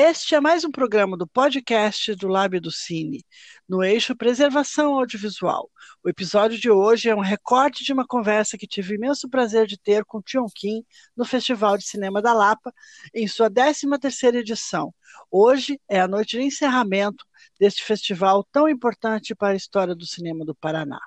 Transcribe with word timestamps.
Este 0.00 0.36
é 0.36 0.40
mais 0.40 0.62
um 0.62 0.70
programa 0.70 1.16
do 1.16 1.26
podcast 1.26 2.14
do 2.14 2.28
Lábio 2.28 2.60
do 2.60 2.70
Cine, 2.70 3.24
no 3.68 3.82
eixo 3.82 4.14
Preservação 4.14 4.94
Audiovisual. 4.94 5.68
O 6.04 6.08
episódio 6.08 6.56
de 6.56 6.70
hoje 6.70 7.08
é 7.08 7.16
um 7.16 7.20
recorte 7.20 7.82
de 7.82 7.92
uma 7.92 8.06
conversa 8.06 8.56
que 8.56 8.64
tive 8.64 8.94
imenso 8.94 9.28
prazer 9.28 9.66
de 9.66 9.76
ter 9.76 10.04
com 10.04 10.22
Tion 10.22 10.46
Kim 10.54 10.84
no 11.16 11.24
Festival 11.24 11.76
de 11.76 11.82
Cinema 11.82 12.22
da 12.22 12.32
Lapa, 12.32 12.72
em 13.12 13.26
sua 13.26 13.50
13ª 13.50 14.36
edição. 14.36 14.94
Hoje 15.28 15.80
é 15.88 15.98
a 15.98 16.06
noite 16.06 16.38
de 16.38 16.44
encerramento 16.44 17.24
deste 17.58 17.82
festival 17.82 18.46
tão 18.52 18.68
importante 18.68 19.34
para 19.34 19.54
a 19.54 19.56
história 19.56 19.96
do 19.96 20.06
cinema 20.06 20.44
do 20.44 20.54
Paraná. 20.54 21.00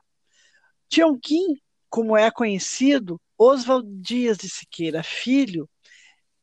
Tion 0.89 1.17
Kim, 1.17 1.55
como 1.89 2.17
é 2.17 2.29
conhecido, 2.29 3.21
Oswald 3.37 3.87
Dias 4.01 4.37
de 4.37 4.49
Siqueira 4.49 5.01
Filho, 5.01 5.69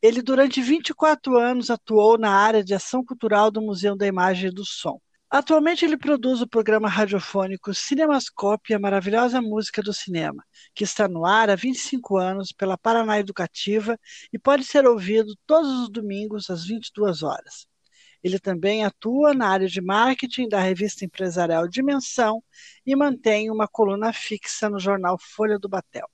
ele, 0.02 0.22
durante 0.22 0.60
24 0.62 1.36
anos, 1.36 1.70
atuou 1.70 2.18
na 2.18 2.30
área 2.30 2.62
de 2.62 2.74
ação 2.74 3.04
cultural 3.04 3.50
do 3.50 3.60
Museu 3.60 3.96
da 3.96 4.06
Imagem 4.06 4.50
e 4.50 4.54
do 4.54 4.64
Som. 4.64 5.00
Atualmente, 5.30 5.84
ele 5.84 5.98
produz 5.98 6.40
o 6.40 6.48
programa 6.48 6.88
radiofônico 6.88 7.74
Cinemascope, 7.74 8.72
a 8.72 8.78
maravilhosa 8.78 9.42
música 9.42 9.82
do 9.82 9.92
cinema, 9.92 10.42
que 10.74 10.84
está 10.84 11.06
no 11.06 11.26
ar 11.26 11.50
há 11.50 11.54
25 11.54 12.16
anos 12.16 12.50
pela 12.50 12.78
Paraná 12.78 13.18
Educativa 13.18 13.98
e 14.32 14.38
pode 14.38 14.64
ser 14.64 14.86
ouvido 14.86 15.34
todos 15.46 15.70
os 15.82 15.90
domingos 15.90 16.48
às 16.48 16.64
22 16.64 17.22
horas. 17.22 17.66
Ele 18.22 18.38
também 18.38 18.84
atua 18.84 19.34
na 19.34 19.48
área 19.48 19.68
de 19.68 19.80
marketing 19.80 20.48
da 20.48 20.60
revista 20.60 21.04
empresarial 21.04 21.68
Dimensão 21.68 22.42
e 22.86 22.96
mantém 22.96 23.50
uma 23.50 23.68
coluna 23.68 24.12
fixa 24.12 24.70
no 24.70 24.78
jornal 24.78 25.18
Folha 25.20 25.58
do 25.58 25.68
Batel. 25.68 26.08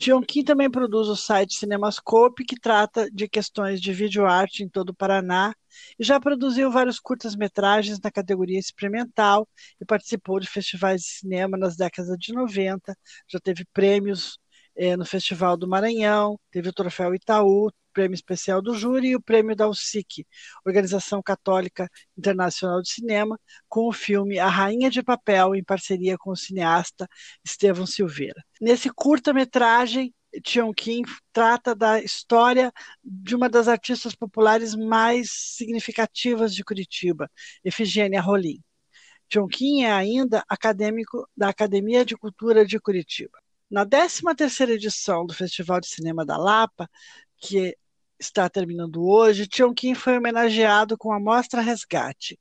Tionkin 0.00 0.42
também 0.42 0.70
produz 0.70 1.08
o 1.08 1.14
site 1.14 1.58
Cinemascope, 1.58 2.46
que 2.46 2.58
trata 2.58 3.10
de 3.10 3.28
questões 3.28 3.78
de 3.78 3.92
videoarte 3.92 4.62
em 4.62 4.68
todo 4.68 4.90
o 4.90 4.94
Paraná, 4.94 5.54
e 5.98 6.02
já 6.02 6.18
produziu 6.18 6.70
vários 6.70 6.98
curtas-metragens 6.98 8.00
na 8.00 8.10
categoria 8.10 8.58
experimental 8.58 9.46
e 9.78 9.84
participou 9.84 10.40
de 10.40 10.48
festivais 10.48 11.02
de 11.02 11.08
cinema 11.08 11.58
nas 11.58 11.76
décadas 11.76 12.16
de 12.18 12.32
90, 12.32 12.96
já 13.28 13.38
teve 13.38 13.66
prêmios 13.74 14.38
eh, 14.80 14.96
no 14.96 15.04
Festival 15.04 15.58
do 15.58 15.68
Maranhão, 15.68 16.40
teve 16.50 16.70
o 16.70 16.72
Troféu 16.72 17.14
Itaú, 17.14 17.70
Prêmio 17.92 18.14
Especial 18.14 18.62
do 18.62 18.74
Júri 18.74 19.08
e 19.08 19.16
o 19.16 19.20
Prêmio 19.20 19.54
da 19.54 19.68
USIC, 19.68 20.26
Organização 20.64 21.22
Católica 21.22 21.86
Internacional 22.16 22.80
de 22.80 22.90
Cinema, 22.90 23.38
com 23.68 23.86
o 23.88 23.92
filme 23.92 24.38
A 24.38 24.48
Rainha 24.48 24.88
de 24.90 25.02
Papel, 25.02 25.54
em 25.54 25.62
parceria 25.62 26.16
com 26.16 26.30
o 26.30 26.36
cineasta 26.36 27.06
Estevão 27.44 27.84
Silveira. 27.84 28.42
Nesse 28.58 28.88
curta-metragem, 28.88 30.14
Tion 30.42 30.72
Kim 30.72 31.02
trata 31.30 31.74
da 31.74 32.00
história 32.00 32.72
de 33.04 33.36
uma 33.36 33.50
das 33.50 33.68
artistas 33.68 34.14
populares 34.14 34.74
mais 34.74 35.30
significativas 35.30 36.54
de 36.54 36.64
Curitiba, 36.64 37.30
Efigênia 37.62 38.22
Rolim. 38.22 38.62
Tion 39.28 39.46
Kim 39.46 39.82
é 39.82 39.92
ainda 39.92 40.42
acadêmico 40.48 41.28
da 41.36 41.50
Academia 41.50 42.02
de 42.02 42.16
Cultura 42.16 42.64
de 42.64 42.80
Curitiba. 42.80 43.38
Na 43.70 43.86
13ª 43.86 44.70
edição 44.70 45.24
do 45.24 45.32
Festival 45.32 45.80
de 45.80 45.86
Cinema 45.86 46.26
da 46.26 46.36
Lapa, 46.36 46.90
que 47.36 47.76
está 48.18 48.48
terminando 48.48 49.04
hoje, 49.06 49.46
Tionkin 49.46 49.94
foi 49.94 50.18
homenageado 50.18 50.98
com 50.98 51.12
a 51.12 51.20
Mostra 51.20 51.60
Resgate, 51.60 52.36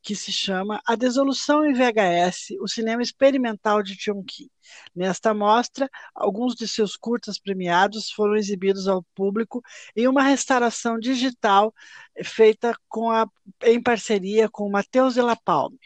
que 0.00 0.14
se 0.14 0.30
chama 0.32 0.80
A 0.86 0.94
Desolução 0.94 1.64
em 1.64 1.74
VHS, 1.74 2.56
o 2.60 2.68
cinema 2.68 3.02
experimental 3.02 3.82
de 3.82 3.96
Tionkin. 3.96 4.48
Nesta 4.94 5.34
mostra, 5.34 5.90
alguns 6.14 6.54
de 6.54 6.68
seus 6.68 6.96
curtas 6.96 7.40
premiados 7.40 8.12
foram 8.12 8.36
exibidos 8.36 8.86
ao 8.86 9.02
público 9.16 9.60
em 9.96 10.06
uma 10.06 10.22
restauração 10.22 10.96
digital 10.96 11.74
feita 12.22 12.72
com 12.88 13.10
a, 13.10 13.28
em 13.64 13.82
parceria 13.82 14.48
com 14.48 14.70
Matheus 14.70 15.14
de 15.14 15.22
la 15.22 15.34
Palme. 15.34 15.78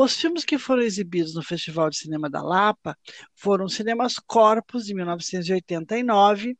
Os 0.00 0.14
filmes 0.14 0.44
que 0.44 0.56
foram 0.58 0.82
exibidos 0.82 1.34
no 1.34 1.42
Festival 1.42 1.90
de 1.90 1.98
Cinema 1.98 2.30
da 2.30 2.40
Lapa 2.40 2.96
foram 3.34 3.68
Cinemas 3.68 4.14
Corpus, 4.16 4.86
de 4.86 4.94
1989, 4.94 6.56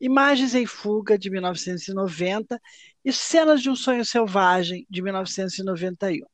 Imagens 0.00 0.54
em 0.54 0.64
Fuga, 0.64 1.18
de 1.18 1.28
1990, 1.28 2.60
e 3.04 3.12
Cenas 3.12 3.62
de 3.62 3.68
um 3.68 3.74
Sonho 3.74 4.04
Selvagem, 4.04 4.86
de 4.88 5.02
1991. 5.02 6.24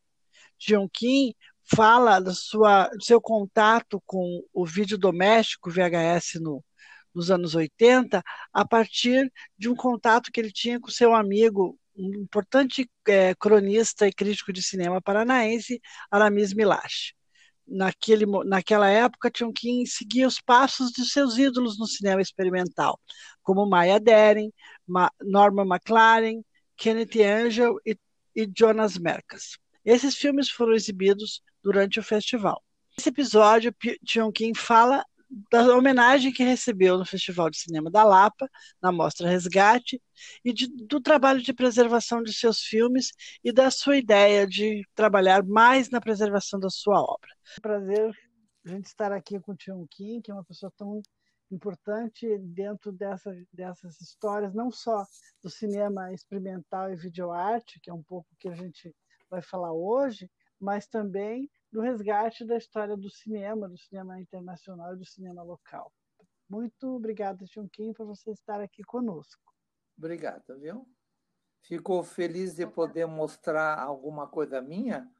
John 0.58 0.86
Kim 0.86 1.34
fala 1.62 2.20
do, 2.20 2.34
sua, 2.34 2.90
seu 3.00 3.22
contato 3.22 4.02
com 4.04 4.44
o 4.52 4.66
vídeo 4.66 4.98
doméstico 4.98 5.70
VHS 5.70 6.40
no, 6.42 6.62
nos 7.14 7.30
anos 7.30 7.54
80, 7.54 8.22
a 8.52 8.68
partir 8.68 9.32
de 9.56 9.70
um 9.70 9.74
contato 9.74 10.30
que 10.30 10.40
ele 10.40 10.52
tinha 10.52 10.78
com 10.78 10.90
seu 10.90 11.14
amigo, 11.14 11.78
um 11.96 12.22
importante 12.22 12.90
é, 13.08 13.34
cronista 13.34 14.06
e 14.06 14.12
crítico 14.12 14.52
de 14.52 14.62
cinema 14.62 15.00
paranaense, 15.00 15.80
Aramis 16.10 16.52
Milache 16.54 17.14
naquele, 17.66 18.26
naquela 18.44 18.88
época 18.88 19.30
tinham 19.30 19.52
que 19.52 19.86
seguir 19.86 20.26
os 20.26 20.40
passos 20.40 20.90
de 20.90 21.04
seus 21.04 21.38
ídolos 21.38 21.78
no 21.78 21.86
cinema 21.86 22.20
experimental, 22.20 23.00
como 23.42 23.66
Maya 23.66 23.98
Deren, 23.98 24.52
Ma, 24.86 25.10
Norma 25.22 25.62
McLaren, 25.64 26.42
Kenneth 26.76 27.16
Angel 27.20 27.76
e, 27.84 27.96
e 28.34 28.46
Jonas 28.46 28.98
Merkas. 28.98 29.58
Esses 29.84 30.16
filmes 30.16 30.50
foram 30.50 30.74
exibidos 30.74 31.42
durante 31.62 31.98
o 31.98 32.02
festival. 32.02 32.62
Nesse 32.96 33.08
episódio, 33.08 33.74
Tion 34.06 34.30
Kim 34.30 34.54
fala 34.54 35.04
da 35.50 35.76
homenagem 35.76 36.32
que 36.32 36.42
recebeu 36.42 36.98
no 36.98 37.04
Festival 37.04 37.50
de 37.50 37.58
Cinema 37.58 37.90
da 37.90 38.04
Lapa, 38.04 38.48
na 38.82 38.92
Mostra 38.92 39.28
Resgate, 39.28 40.00
e 40.44 40.52
de, 40.52 40.66
do 40.68 41.00
trabalho 41.00 41.42
de 41.42 41.52
preservação 41.52 42.22
de 42.22 42.32
seus 42.32 42.60
filmes 42.60 43.10
e 43.42 43.52
da 43.52 43.70
sua 43.70 43.96
ideia 43.96 44.46
de 44.46 44.82
trabalhar 44.94 45.44
mais 45.44 45.90
na 45.90 46.00
preservação 46.00 46.58
da 46.60 46.70
sua 46.70 47.00
obra. 47.00 47.30
É 47.30 47.58
um 47.58 47.62
prazer 47.62 48.14
a 48.64 48.68
gente 48.68 48.86
estar 48.86 49.12
aqui 49.12 49.38
com 49.40 49.52
o 49.52 49.56
Tião 49.56 49.86
Kim, 49.90 50.20
que 50.20 50.30
é 50.30 50.34
uma 50.34 50.44
pessoa 50.44 50.72
tão 50.76 51.02
importante 51.50 52.38
dentro 52.38 52.90
dessa, 52.92 53.34
dessas 53.52 54.00
histórias, 54.00 54.54
não 54.54 54.70
só 54.70 55.04
do 55.42 55.50
cinema 55.50 56.12
experimental 56.12 56.92
e 56.92 56.96
videoarte, 56.96 57.78
que 57.80 57.90
é 57.90 57.94
um 57.94 58.02
pouco 58.02 58.28
que 58.38 58.48
a 58.48 58.54
gente 58.54 58.94
vai 59.30 59.42
falar 59.42 59.72
hoje, 59.72 60.30
mas 60.58 60.86
também 60.86 61.50
do 61.74 61.80
resgate 61.80 62.44
da 62.44 62.56
história 62.56 62.96
do 62.96 63.10
cinema, 63.10 63.68
do 63.68 63.76
cinema 63.76 64.20
internacional 64.20 64.94
e 64.94 64.96
do 64.96 65.04
cinema 65.04 65.42
local. 65.42 65.92
Muito 66.48 66.86
obrigada, 66.94 67.44
Kim, 67.72 67.92
por 67.92 68.06
você 68.06 68.30
estar 68.30 68.60
aqui 68.60 68.84
conosco. 68.84 69.42
Obrigado, 69.98 70.56
viu? 70.60 70.86
Fico 71.62 72.00
feliz 72.04 72.54
de 72.54 72.64
poder 72.64 73.06
mostrar 73.06 73.76
alguma 73.76 74.28
coisa 74.28 74.62
minha, 74.62 75.10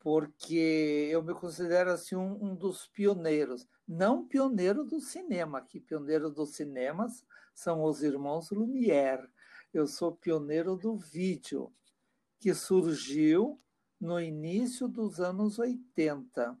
porque 0.00 1.08
eu 1.12 1.22
me 1.22 1.32
considero 1.32 1.92
assim 1.92 2.16
um, 2.16 2.44
um 2.44 2.56
dos 2.56 2.88
pioneiros, 2.88 3.64
não 3.86 4.26
pioneiro 4.26 4.82
do 4.82 5.00
cinema, 5.00 5.62
que 5.62 5.78
pioneiro 5.78 6.28
dos 6.28 6.56
cinemas 6.56 7.24
são 7.54 7.84
os 7.84 8.02
irmãos 8.02 8.50
Lumière. 8.50 9.30
Eu 9.72 9.86
sou 9.86 10.10
pioneiro 10.10 10.74
do 10.74 10.96
vídeo, 10.96 11.72
que 12.40 12.52
surgiu 12.52 13.62
no 14.02 14.20
início 14.20 14.88
dos 14.88 15.20
anos 15.20 15.60
80. 15.60 16.58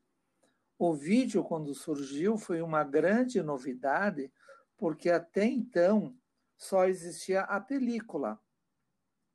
O 0.78 0.94
vídeo, 0.94 1.42
quando 1.42 1.74
surgiu, 1.74 2.38
foi 2.38 2.62
uma 2.62 2.84
grande 2.84 3.42
novidade, 3.42 4.32
porque 4.76 5.10
até 5.10 5.44
então 5.44 6.16
só 6.56 6.86
existia 6.86 7.40
a 7.40 7.60
película. 7.60 8.40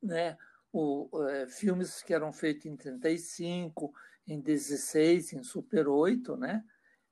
Né? 0.02 0.38
O, 0.72 1.10
é, 1.28 1.46
filmes 1.48 2.02
que 2.02 2.14
eram 2.14 2.32
feitos 2.32 2.64
em 2.64 2.76
35, 2.76 3.92
em 4.26 4.40
16, 4.40 5.34
em 5.34 5.42
Super 5.42 5.86
8, 5.86 6.34
né? 6.38 6.64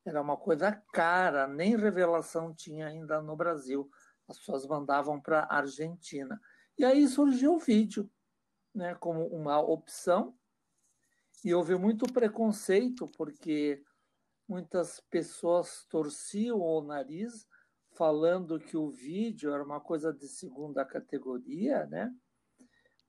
era 0.03 0.23
uma 0.23 0.39
coisa 0.39 0.73
cara, 0.95 1.47
nem 1.47 1.77
revelação 1.77 2.55
tinha 2.55 2.87
ainda 2.87 3.21
no 3.21 3.37
Brasil. 3.37 3.91
As 4.27 4.39
pessoas 4.39 4.67
mandavam 4.67 5.21
para 5.21 5.41
a 5.41 5.59
Argentina. 5.59 6.41
E 6.79 6.87
aí 6.87 7.07
surgiu 7.07 7.57
o 7.57 7.59
vídeo 7.59 8.11
né, 8.75 8.95
como 8.95 9.27
uma 9.27 9.61
opção 9.61 10.35
e 11.47 11.55
houve 11.55 11.77
muito 11.77 12.13
preconceito, 12.13 13.07
porque 13.17 13.81
muitas 14.49 15.01
pessoas 15.09 15.87
torciam 15.89 16.61
o 16.61 16.83
nariz 16.83 17.47
falando 17.93 18.59
que 18.59 18.77
o 18.77 18.91
vídeo 18.91 19.55
era 19.55 19.63
uma 19.63 19.81
coisa 19.81 20.13
de 20.13 20.27
segunda 20.27 20.85
categoria, 20.85 21.87
né? 21.87 22.13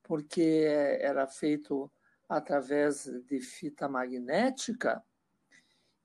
porque 0.03 0.65
era 1.01 1.27
feito 1.27 1.91
através 2.29 3.05
de 3.25 3.41
fita 3.41 3.89
magnética, 3.89 5.03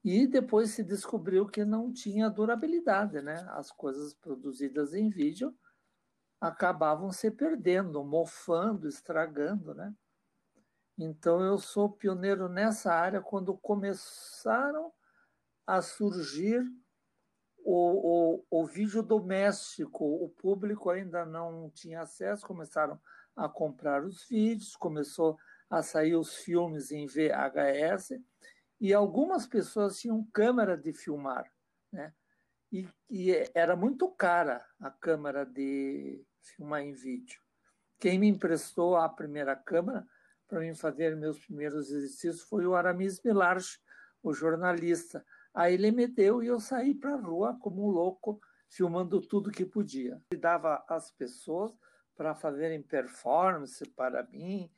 e 0.03 0.25
depois 0.25 0.71
se 0.71 0.83
descobriu 0.83 1.47
que 1.47 1.63
não 1.63 1.93
tinha 1.93 2.29
durabilidade, 2.29 3.21
né? 3.21 3.45
As 3.51 3.71
coisas 3.71 4.13
produzidas 4.13 4.93
em 4.93 5.09
vídeo 5.09 5.55
acabavam 6.41 7.11
se 7.11 7.31
perdendo, 7.31 8.03
mofando, 8.03 8.87
estragando, 8.89 9.73
né? 9.75 9.95
Então, 10.97 11.41
eu 11.41 11.57
sou 11.57 11.89
pioneiro 11.89 12.47
nessa 12.47 12.93
área 12.93 13.21
quando 13.21 13.57
começaram 13.57 14.91
a 15.65 15.81
surgir 15.81 16.63
o, 17.63 18.35
o, 18.51 18.61
o 18.61 18.65
vídeo 18.65 19.01
doméstico. 19.01 20.05
O 20.05 20.29
público 20.29 20.89
ainda 20.89 21.25
não 21.25 21.69
tinha 21.71 22.01
acesso, 22.01 22.45
começaram 22.45 22.99
a 23.35 23.49
comprar 23.49 24.03
os 24.03 24.27
vídeos, 24.27 24.75
começou 24.75 25.37
a 25.69 25.81
sair 25.81 26.15
os 26.15 26.35
filmes 26.35 26.91
em 26.91 27.07
VHS, 27.07 28.21
e 28.79 28.93
algumas 28.93 29.47
pessoas 29.47 29.99
tinham 29.99 30.23
câmera 30.31 30.77
de 30.77 30.93
filmar, 30.93 31.51
né? 31.91 32.13
E, 32.71 32.87
e 33.09 33.31
era 33.53 33.75
muito 33.75 34.09
cara 34.09 34.63
a 34.79 34.91
câmera 34.91 35.45
de 35.45 36.23
filmar 36.41 36.81
em 36.81 36.91
vídeo. 36.91 37.41
Quem 37.99 38.19
me 38.19 38.27
emprestou 38.27 38.95
a 38.95 39.07
primeira 39.07 39.55
câmera 39.55 40.05
para 40.53 40.61
mim 40.61 40.75
fazer 40.75 41.15
meus 41.15 41.39
primeiros 41.39 41.89
exercícios 41.89 42.41
foi 42.43 42.67
o 42.67 42.75
Aramis 42.75 43.19
Milarch, 43.23 43.79
o 44.21 44.31
jornalista. 44.31 45.25
Aí 45.51 45.73
ele 45.73 45.91
me 45.91 46.05
deu 46.05 46.43
e 46.43 46.47
eu 46.47 46.59
saí 46.59 46.93
para 46.93 47.15
a 47.15 47.19
rua 47.19 47.57
como 47.59 47.83
um 47.83 47.89
louco, 47.89 48.39
filmando 48.69 49.19
tudo 49.19 49.49
que 49.49 49.65
podia. 49.65 50.21
E 50.31 50.37
dava 50.37 50.85
às 50.87 51.09
pessoas 51.09 51.75
para 52.15 52.35
fazerem 52.35 52.83
performance 52.83 53.83
para 53.95 54.21
mim. 54.27 54.71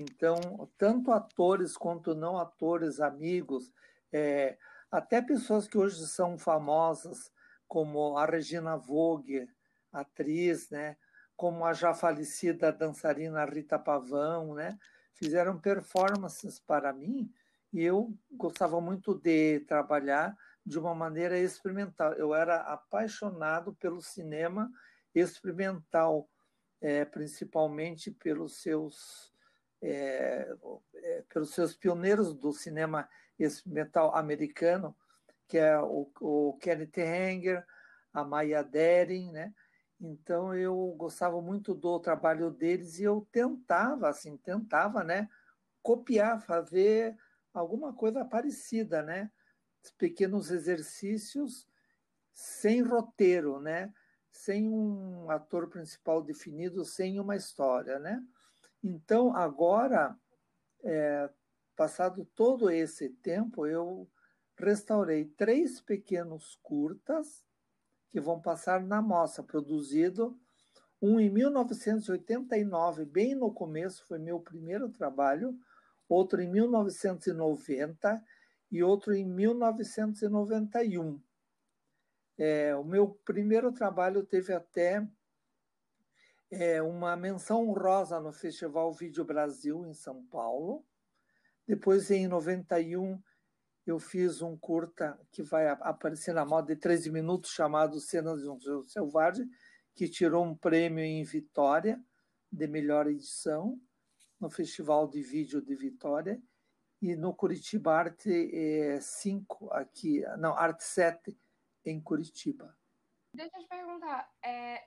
Então, 0.00 0.68
tanto 0.76 1.12
atores 1.12 1.76
quanto 1.76 2.12
não 2.12 2.36
atores, 2.36 3.00
amigos, 3.00 3.72
é, 4.12 4.58
até 4.90 5.22
pessoas 5.22 5.68
que 5.68 5.78
hoje 5.78 6.08
são 6.08 6.36
famosas, 6.36 7.30
como 7.68 8.18
a 8.18 8.26
Regina 8.26 8.76
Vogue, 8.76 9.48
atriz, 9.92 10.70
né? 10.70 10.96
como 11.36 11.64
a 11.64 11.72
já 11.72 11.94
falecida 11.94 12.72
dançarina 12.72 13.44
Rita 13.44 13.78
Pavão, 13.78 14.54
né? 14.54 14.76
Fizeram 15.20 15.60
performances 15.60 16.58
para 16.58 16.94
mim 16.94 17.30
e 17.70 17.82
eu 17.84 18.12
gostava 18.32 18.80
muito 18.80 19.14
de 19.14 19.60
trabalhar 19.60 20.34
de 20.64 20.78
uma 20.78 20.94
maneira 20.94 21.38
experimental. 21.38 22.14
Eu 22.14 22.34
era 22.34 22.56
apaixonado 22.56 23.74
pelo 23.74 24.00
cinema 24.00 24.72
experimental, 25.14 26.28
é, 26.80 27.04
principalmente 27.04 28.10
pelos 28.10 28.62
seus 28.62 29.30
é, 29.82 30.50
é, 30.94 31.24
pelos 31.28 31.50
seus 31.50 31.74
pioneiros 31.74 32.34
do 32.34 32.52
cinema 32.52 33.08
experimental 33.38 34.14
americano, 34.14 34.96
que 35.46 35.58
é 35.58 35.78
o, 35.78 36.10
o 36.20 36.58
Kenneth 36.60 36.98
Hanger, 36.98 37.66
a 38.12 38.24
Maya 38.24 38.62
Deren, 38.62 39.32
né? 39.32 39.54
Então 40.00 40.54
eu 40.54 40.94
gostava 40.96 41.40
muito 41.42 41.74
do 41.74 42.00
trabalho 42.00 42.50
deles 42.50 42.98
e 42.98 43.02
eu 43.02 43.26
tentava, 43.30 44.08
assim, 44.08 44.36
tentava, 44.38 45.04
né, 45.04 45.28
copiar, 45.82 46.40
fazer 46.40 47.16
alguma 47.52 47.92
coisa 47.92 48.24
parecida, 48.24 49.02
né? 49.02 49.30
Pequenos 49.98 50.50
exercícios 50.50 51.66
sem 52.32 52.80
roteiro, 52.80 53.60
né? 53.60 53.92
Sem 54.30 54.68
um 54.68 55.30
ator 55.30 55.68
principal 55.68 56.22
definido, 56.22 56.84
sem 56.84 57.18
uma 57.20 57.36
história, 57.36 57.98
né? 57.98 58.22
Então, 58.82 59.34
agora, 59.36 60.16
é, 60.82 61.28
passado 61.76 62.24
todo 62.34 62.70
esse 62.70 63.10
tempo, 63.10 63.66
eu 63.66 64.08
restaurei 64.56 65.24
três 65.24 65.80
pequenos 65.80 66.58
curtas 66.62 67.44
que 68.10 68.20
vão 68.20 68.40
passar 68.40 68.80
na 68.82 69.00
mostra, 69.00 69.42
produzido 69.42 70.38
um 71.02 71.18
em 71.18 71.30
1989, 71.30 73.06
bem 73.06 73.34
no 73.34 73.50
começo, 73.50 74.04
foi 74.06 74.18
meu 74.18 74.38
primeiro 74.38 74.90
trabalho, 74.90 75.58
outro 76.06 76.42
em 76.42 76.46
1990 76.46 78.22
e 78.70 78.82
outro 78.82 79.14
em 79.14 79.24
1991. 79.24 81.18
É, 82.36 82.76
o 82.76 82.84
meu 82.84 83.08
primeiro 83.24 83.72
trabalho 83.72 84.22
teve 84.22 84.52
até 84.52 85.08
é, 86.50 86.82
uma 86.82 87.16
menção 87.16 87.66
honrosa 87.66 88.20
no 88.20 88.32
Festival 88.32 88.92
Vídeo 88.92 89.24
Brasil, 89.24 89.86
em 89.86 89.94
São 89.94 90.22
Paulo. 90.26 90.84
Depois, 91.66 92.10
em 92.10 92.28
91, 92.28 93.18
eu 93.86 93.98
fiz 93.98 94.42
um 94.42 94.56
curta 94.56 95.18
que 95.32 95.42
vai 95.42 95.68
aparecer 95.68 96.34
na 96.34 96.44
moda 96.44 96.74
de 96.74 96.80
13 96.80 97.10
minutos, 97.10 97.50
chamado 97.50 98.00
Cenas 98.00 98.42
de 98.42 98.48
um 98.48 98.58
Selvagem, 98.86 99.48
que 99.94 100.08
tirou 100.08 100.44
um 100.44 100.56
prêmio 100.56 101.04
em 101.04 101.22
Vitória, 101.24 102.02
de 102.50 102.66
melhor 102.66 103.06
edição 103.06 103.80
no 104.38 104.50
Festival 104.50 105.06
de 105.06 105.22
Vídeo 105.22 105.60
de 105.60 105.74
Vitória 105.74 106.42
e 107.00 107.14
no 107.14 107.34
Curitiba 107.34 107.92
Arte 107.92 109.00
5 109.00 109.70
é, 109.72 109.78
aqui, 109.78 110.20
não, 110.38 110.54
Arte 110.54 110.84
7 110.84 111.38
em 111.84 112.00
Curitiba. 112.00 112.76
Deixa 113.34 113.56
eu 113.56 113.62
te 113.62 113.68
perguntar, 113.68 114.30
é, 114.44 114.84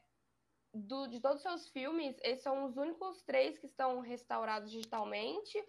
do, 0.74 1.08
de 1.08 1.20
todos 1.20 1.38
os 1.38 1.44
seus 1.44 1.70
filmes, 1.70 2.16
esses 2.22 2.44
são 2.44 2.66
os 2.66 2.78
únicos 2.78 3.22
três 3.24 3.58
que 3.58 3.66
estão 3.66 4.00
restaurados 4.00 4.72
digitalmente 4.72 5.64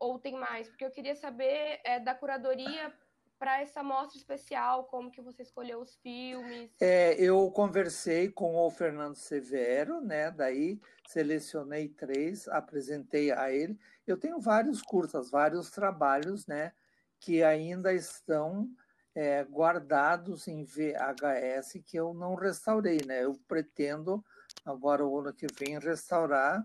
ou 0.00 0.18
tem 0.18 0.32
mais? 0.32 0.68
Porque 0.68 0.84
eu 0.84 0.90
queria 0.90 1.14
saber 1.14 1.80
é, 1.84 2.00
da 2.00 2.14
curadoria 2.14 2.92
para 3.38 3.62
essa 3.62 3.82
mostra 3.82 4.18
especial, 4.18 4.84
como 4.84 5.10
que 5.10 5.22
você 5.22 5.42
escolheu 5.42 5.80
os 5.80 5.96
filmes? 5.96 6.70
É, 6.78 7.14
eu 7.14 7.50
conversei 7.50 8.28
com 8.28 8.54
o 8.54 8.70
Fernando 8.70 9.14
Severo, 9.14 10.00
né? 10.00 10.30
Daí 10.30 10.78
selecionei 11.08 11.88
três, 11.88 12.46
apresentei 12.48 13.32
a 13.32 13.50
ele. 13.50 13.78
Eu 14.06 14.18
tenho 14.18 14.38
vários 14.40 14.82
curtas, 14.82 15.30
vários 15.30 15.70
trabalhos, 15.70 16.46
né? 16.46 16.72
Que 17.18 17.42
ainda 17.42 17.94
estão 17.94 18.68
é, 19.14 19.42
guardados 19.44 20.46
em 20.46 20.62
VHS 20.62 21.80
que 21.86 21.96
eu 21.96 22.12
não 22.12 22.34
restaurei, 22.34 23.00
né? 23.06 23.24
Eu 23.24 23.40
pretendo 23.48 24.22
agora 24.66 25.04
o 25.04 25.18
ano 25.18 25.32
que 25.32 25.46
vem 25.58 25.78
restaurar 25.78 26.62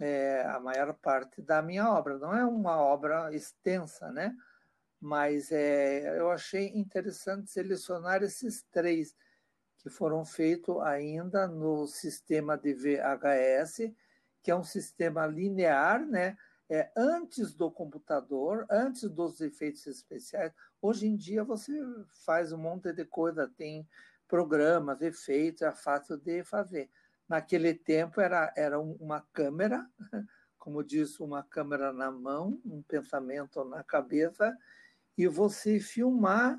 é, 0.00 0.42
a 0.46 0.60
maior 0.60 0.94
parte 0.94 1.42
da 1.42 1.62
minha 1.62 1.90
obra. 1.90 2.18
Não 2.18 2.34
é 2.34 2.44
uma 2.44 2.76
obra 2.76 3.34
extensa, 3.34 4.10
né? 4.12 4.34
mas 5.00 5.52
é, 5.52 6.18
eu 6.18 6.30
achei 6.30 6.68
interessante 6.74 7.50
selecionar 7.50 8.22
esses 8.22 8.64
três 8.70 9.14
que 9.78 9.88
foram 9.88 10.24
feitos 10.24 10.80
ainda 10.82 11.46
no 11.46 11.86
sistema 11.86 12.56
de 12.56 12.74
VHS, 12.74 13.92
que 14.42 14.50
é 14.50 14.56
um 14.56 14.64
sistema 14.64 15.26
linear, 15.26 16.04
né? 16.04 16.36
É, 16.70 16.90
antes 16.94 17.54
do 17.54 17.70
computador, 17.70 18.66
antes 18.68 19.08
dos 19.08 19.40
efeitos 19.40 19.86
especiais. 19.86 20.52
Hoje 20.82 21.06
em 21.06 21.16
dia 21.16 21.42
você 21.42 21.72
faz 22.26 22.52
um 22.52 22.58
monte 22.58 22.92
de 22.92 23.06
coisa, 23.06 23.50
tem 23.56 23.88
programas, 24.26 25.00
efeitos, 25.00 25.62
é 25.62 25.72
fácil 25.72 26.18
de 26.18 26.44
fazer. 26.44 26.90
Naquele 27.28 27.74
tempo 27.74 28.20
era, 28.20 28.52
era 28.56 28.80
uma 28.80 29.20
câmera, 29.32 29.88
como 30.58 30.82
disse, 30.82 31.22
uma 31.22 31.42
câmera 31.42 31.92
na 31.92 32.10
mão, 32.10 32.60
um 32.64 32.82
pensamento 32.82 33.62
na 33.64 33.84
cabeça, 33.84 34.56
e 35.16 35.26
você 35.26 35.78
filmar 35.78 36.58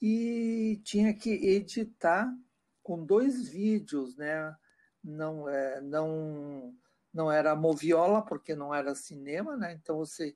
e 0.00 0.80
tinha 0.84 1.12
que 1.12 1.30
editar 1.30 2.32
com 2.82 3.04
dois 3.04 3.48
vídeos, 3.48 4.16
né? 4.16 4.56
Não, 5.02 5.48
é, 5.48 5.80
não, 5.80 6.74
não 7.12 7.30
era 7.30 7.54
moviola, 7.54 8.24
porque 8.24 8.54
não 8.54 8.74
era 8.74 8.94
cinema, 8.94 9.56
né? 9.56 9.74
Então 9.74 9.98
você 9.98 10.34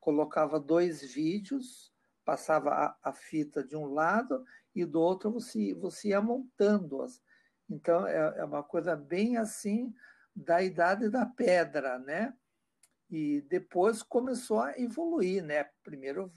colocava 0.00 0.58
dois 0.58 1.02
vídeos, 1.02 1.92
passava 2.24 2.70
a, 2.70 2.96
a 3.02 3.12
fita 3.12 3.62
de 3.62 3.76
um 3.76 3.86
lado 3.86 4.44
e 4.74 4.84
do 4.84 5.00
outro 5.00 5.30
você, 5.30 5.72
você 5.74 6.08
ia 6.08 6.20
montando-as. 6.20 7.22
Então 7.68 8.06
é, 8.06 8.38
é 8.38 8.44
uma 8.44 8.62
coisa 8.62 8.94
bem 8.94 9.36
assim 9.36 9.94
da 10.34 10.62
idade 10.62 11.08
da 11.08 11.24
pedra, 11.24 11.98
né? 11.98 12.34
E 13.10 13.42
depois 13.42 14.02
começou 14.02 14.60
a 14.60 14.78
evoluir, 14.78 15.42
né? 15.42 15.64
Primeiro 15.82 16.32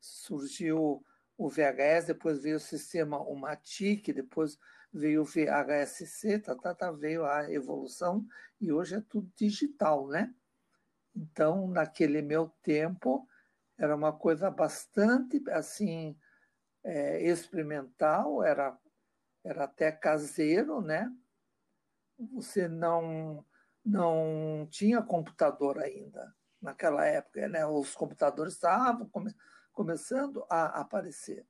surgiu 0.00 1.04
o 1.36 1.48
VHS, 1.48 2.06
depois 2.06 2.42
veio 2.42 2.56
o 2.56 2.60
sistema 2.60 3.18
o 3.18 3.34
Matic, 3.34 4.12
depois 4.12 4.58
veio 4.92 5.22
o 5.22 5.24
VHSC, 5.24 6.40
tá, 6.40 6.54
tá, 6.54 6.74
tá, 6.74 6.90
veio 6.90 7.24
a 7.24 7.50
evolução 7.50 8.26
e 8.60 8.72
hoje 8.72 8.96
é 8.96 9.00
tudo 9.00 9.30
digital, 9.36 10.06
né? 10.08 10.34
Então, 11.14 11.68
naquele 11.68 12.22
meu 12.22 12.52
tempo, 12.62 13.26
era 13.78 13.96
uma 13.96 14.12
coisa 14.12 14.50
bastante 14.50 15.42
assim 15.50 16.16
é, 16.84 17.22
experimental, 17.22 18.42
era, 18.44 18.78
era 19.44 19.64
até 19.64 19.90
caseiro, 19.90 20.80
né? 20.80 21.10
Você 22.32 22.68
não 22.68 23.44
não 23.82 24.68
tinha 24.70 25.02
computador 25.02 25.78
ainda 25.78 26.34
naquela 26.60 27.06
época, 27.06 27.48
né? 27.48 27.64
Os 27.66 27.94
computadores 27.94 28.54
estavam 28.54 29.10
começando 29.72 30.44
a 30.50 30.80
aparecer. 30.80 31.46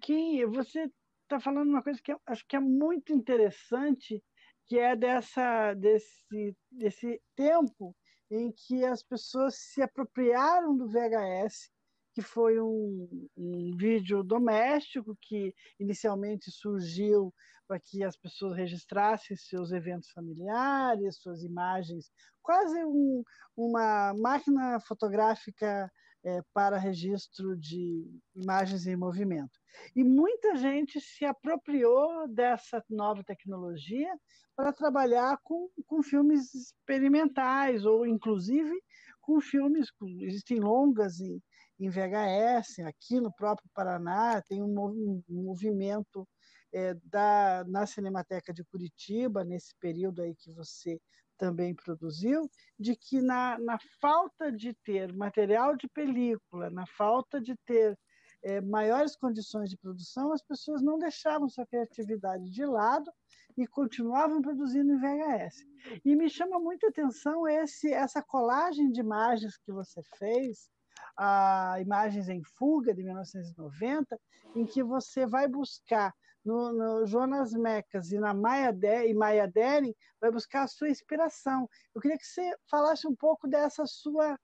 Kim, 0.00 0.44
você 0.46 0.90
está 1.22 1.40
falando 1.40 1.70
uma 1.70 1.82
coisa 1.82 2.00
que 2.02 2.12
eu 2.12 2.20
acho 2.26 2.44
que 2.46 2.56
é 2.56 2.60
muito 2.60 3.12
interessante, 3.12 4.22
que 4.66 4.78
é 4.78 4.94
dessa, 4.94 5.74
desse, 5.74 6.56
desse 6.70 7.22
tempo 7.34 7.96
em 8.30 8.52
que 8.52 8.84
as 8.84 9.02
pessoas 9.02 9.56
se 9.56 9.80
apropriaram 9.80 10.76
do 10.76 10.88
VHS 10.88 11.70
que 12.12 12.22
foi 12.22 12.60
um, 12.60 13.28
um 13.36 13.76
vídeo 13.76 14.22
doméstico 14.22 15.16
que 15.20 15.54
inicialmente 15.78 16.50
surgiu 16.50 17.32
para 17.66 17.78
que 17.78 18.02
as 18.02 18.16
pessoas 18.16 18.56
registrassem 18.56 19.36
seus 19.36 19.70
eventos 19.70 20.10
familiares, 20.10 21.20
suas 21.20 21.44
imagens, 21.44 22.10
quase 22.42 22.84
um, 22.84 23.22
uma 23.56 24.12
máquina 24.14 24.80
fotográfica 24.80 25.88
é, 26.24 26.40
para 26.52 26.78
registro 26.78 27.56
de 27.56 28.04
imagens 28.34 28.86
em 28.86 28.96
movimento. 28.96 29.58
E 29.94 30.02
muita 30.02 30.56
gente 30.56 31.00
se 31.00 31.24
apropriou 31.24 32.26
dessa 32.28 32.84
nova 32.90 33.22
tecnologia 33.24 34.12
para 34.56 34.72
trabalhar 34.72 35.38
com, 35.42 35.70
com 35.86 36.02
filmes 36.02 36.52
experimentais, 36.54 37.84
ou 37.84 38.06
inclusive 38.06 38.74
com 39.20 39.40
filmes, 39.40 39.88
existem 40.22 40.58
longas 40.58 41.20
em, 41.20 41.40
em 41.80 41.88
VHS, 41.88 42.80
aqui 42.80 43.18
no 43.20 43.32
próprio 43.32 43.68
Paraná, 43.74 44.42
tem 44.42 44.62
um, 44.62 45.22
movimento 45.28 46.28
é, 46.72 46.94
da, 47.04 47.64
na 47.66 47.86
Cinemateca 47.86 48.52
de 48.52 48.62
Curitiba, 48.64 49.42
nesse 49.44 49.74
período 49.80 50.20
aí 50.20 50.34
que 50.34 50.52
você 50.52 51.00
também 51.38 51.74
produziu, 51.74 52.48
de 52.78 52.94
que 52.94 53.22
na, 53.22 53.58
na 53.58 53.78
falta 53.98 54.52
de 54.52 54.74
ter 54.84 55.10
material 55.14 55.74
de 55.74 55.88
película, 55.88 56.68
na 56.68 56.86
falta 56.86 57.40
de 57.40 57.56
ter 57.64 57.98
é, 58.42 58.60
maiores 58.60 59.16
condições 59.16 59.70
de 59.70 59.78
produção, 59.78 60.32
as 60.32 60.42
pessoas 60.42 60.82
não 60.82 60.98
deixavam 60.98 61.48
sua 61.48 61.66
criatividade 61.66 62.50
de 62.50 62.64
lado 62.66 63.10
e 63.56 63.66
continuavam 63.66 64.42
produzindo 64.42 64.92
em 64.92 64.98
VHS. 64.98 65.64
E 66.04 66.14
me 66.14 66.28
chama 66.28 66.58
muita 66.58 66.88
atenção 66.88 67.48
esse, 67.48 67.90
essa 67.90 68.22
colagem 68.22 68.90
de 68.90 69.00
imagens 69.00 69.56
que 69.56 69.72
você 69.72 70.02
fez, 70.18 70.70
a 71.16 71.76
Imagens 71.80 72.28
em 72.28 72.42
Fuga, 72.42 72.94
de 72.94 73.02
1990, 73.02 74.18
em 74.54 74.64
que 74.64 74.82
você 74.82 75.26
vai 75.26 75.46
buscar 75.46 76.14
no, 76.44 76.72
no 76.72 77.06
Jonas 77.06 77.52
Mecas 77.52 78.10
e 78.12 78.18
na 78.18 78.32
Maya, 78.32 78.72
De, 78.72 79.08
e 79.08 79.14
Maya 79.14 79.46
Deren, 79.46 79.94
vai 80.20 80.30
buscar 80.30 80.62
a 80.62 80.68
sua 80.68 80.88
inspiração. 80.88 81.68
Eu 81.94 82.00
queria 82.00 82.18
que 82.18 82.26
você 82.26 82.54
falasse 82.68 83.06
um 83.06 83.14
pouco 83.14 83.46
dessa 83.46 83.86
sua, 83.86 84.38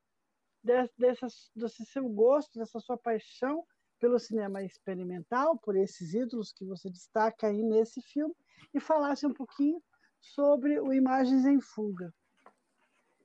dessa, 0.63 1.27
desse 1.55 1.85
seu 1.87 2.09
gosto, 2.09 2.59
dessa 2.59 2.81
sua 2.81 2.99
paixão 2.99 3.65
pelo 3.99 4.19
cinema 4.19 4.63
experimental, 4.63 5.59
por 5.59 5.75
esses 5.75 6.13
ídolos 6.13 6.53
que 6.53 6.65
você 6.65 6.91
destaca 6.91 7.47
aí 7.47 7.63
nesse 7.63 8.03
filme, 8.03 8.35
e 8.75 8.81
falasse 8.81 9.27
um 9.27 9.33
pouquinho 9.33 9.83
sobre 10.21 10.79
o 10.81 10.93
Imagens 10.93 11.47
em 11.47 11.61
Fuga. 11.61 12.13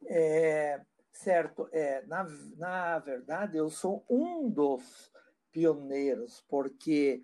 É, 0.06 0.82
certo, 1.12 1.68
é, 1.72 2.04
na, 2.06 2.26
na 2.58 3.00
verdade, 3.00 3.58
eu 3.58 3.70
sou 3.70 4.06
um 4.10 4.50
dos 4.50 5.12
pioneiros, 5.52 6.44
porque 6.48 7.22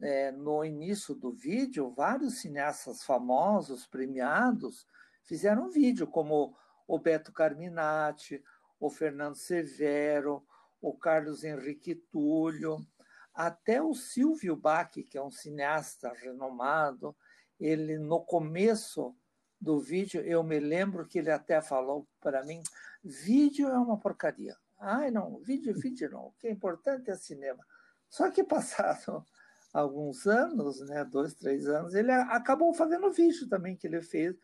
é, 0.00 0.30
no 0.32 0.64
início 0.64 1.14
do 1.14 1.32
vídeo, 1.32 1.94
vários 1.96 2.40
cineastas 2.40 3.04
famosos, 3.04 3.86
premiados, 3.86 4.86
fizeram 5.22 5.70
vídeo, 5.70 6.06
como 6.06 6.56
o 6.86 6.98
Beto 6.98 7.32
Carminati, 7.32 8.42
o 8.78 8.90
Fernando 8.90 9.36
Severo, 9.36 10.44
o 10.80 10.92
Carlos 10.92 11.44
Henrique 11.44 11.94
Túlio, 11.94 12.84
até 13.32 13.82
o 13.82 13.94
Silvio 13.94 14.54
Bach, 14.54 14.92
que 14.92 15.16
é 15.16 15.22
um 15.22 15.30
cineasta 15.30 16.12
renomado, 16.12 17.16
ele 17.58 17.98
no 17.98 18.20
começo 18.20 19.16
do 19.60 19.80
vídeo, 19.80 20.20
eu 20.20 20.42
me 20.42 20.60
lembro 20.60 21.06
que 21.06 21.18
ele 21.18 21.30
até 21.30 21.60
falou 21.62 22.06
para 22.20 22.44
mim, 22.44 22.62
vídeo 23.04 23.68
é 23.68 23.78
uma 23.78 23.98
porcaria. 23.98 24.56
Ai, 24.78 25.10
não, 25.10 25.38
vídeo, 25.38 25.74
vídeo 25.78 26.10
não. 26.10 26.26
O 26.26 26.32
que 26.38 26.46
é 26.46 26.50
importante 26.50 27.10
é 27.10 27.14
cinema. 27.14 27.64
Só 28.08 28.30
que 28.30 28.42
passaram 28.44 29.24
alguns 29.72 30.26
anos, 30.26 30.80
né, 30.88 31.04
dois, 31.04 31.34
três 31.34 31.66
anos, 31.66 31.94
ele 31.94 32.12
acabou 32.12 32.72
fazendo 32.72 33.10
vídeo 33.12 33.48
também 33.48 33.76
que 33.76 33.86
ele 33.86 34.00
fez. 34.00 34.36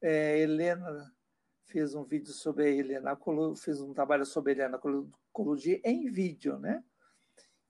É, 0.00 0.38
Helena 0.38 1.12
fez 1.64 1.94
um 1.94 2.04
vídeo 2.04 2.32
sobre 2.32 2.64
a 2.64 2.70
Helena 2.70 3.18
fez 3.56 3.80
um 3.80 3.92
trabalho 3.92 4.24
sobre 4.24 4.52
a 4.52 4.54
Helena 4.54 4.80
Colucci 5.32 5.80
em 5.84 6.10
vídeo, 6.10 6.58
né? 6.58 6.84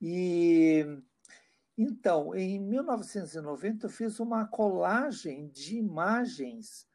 E 0.00 0.85
então, 1.78 2.35
em 2.35 2.59
1990 2.59 3.87
eu 3.87 3.90
fiz 3.90 4.19
uma 4.19 4.47
colagem 4.47 5.49
de 5.49 5.76
imagens, 5.76 6.88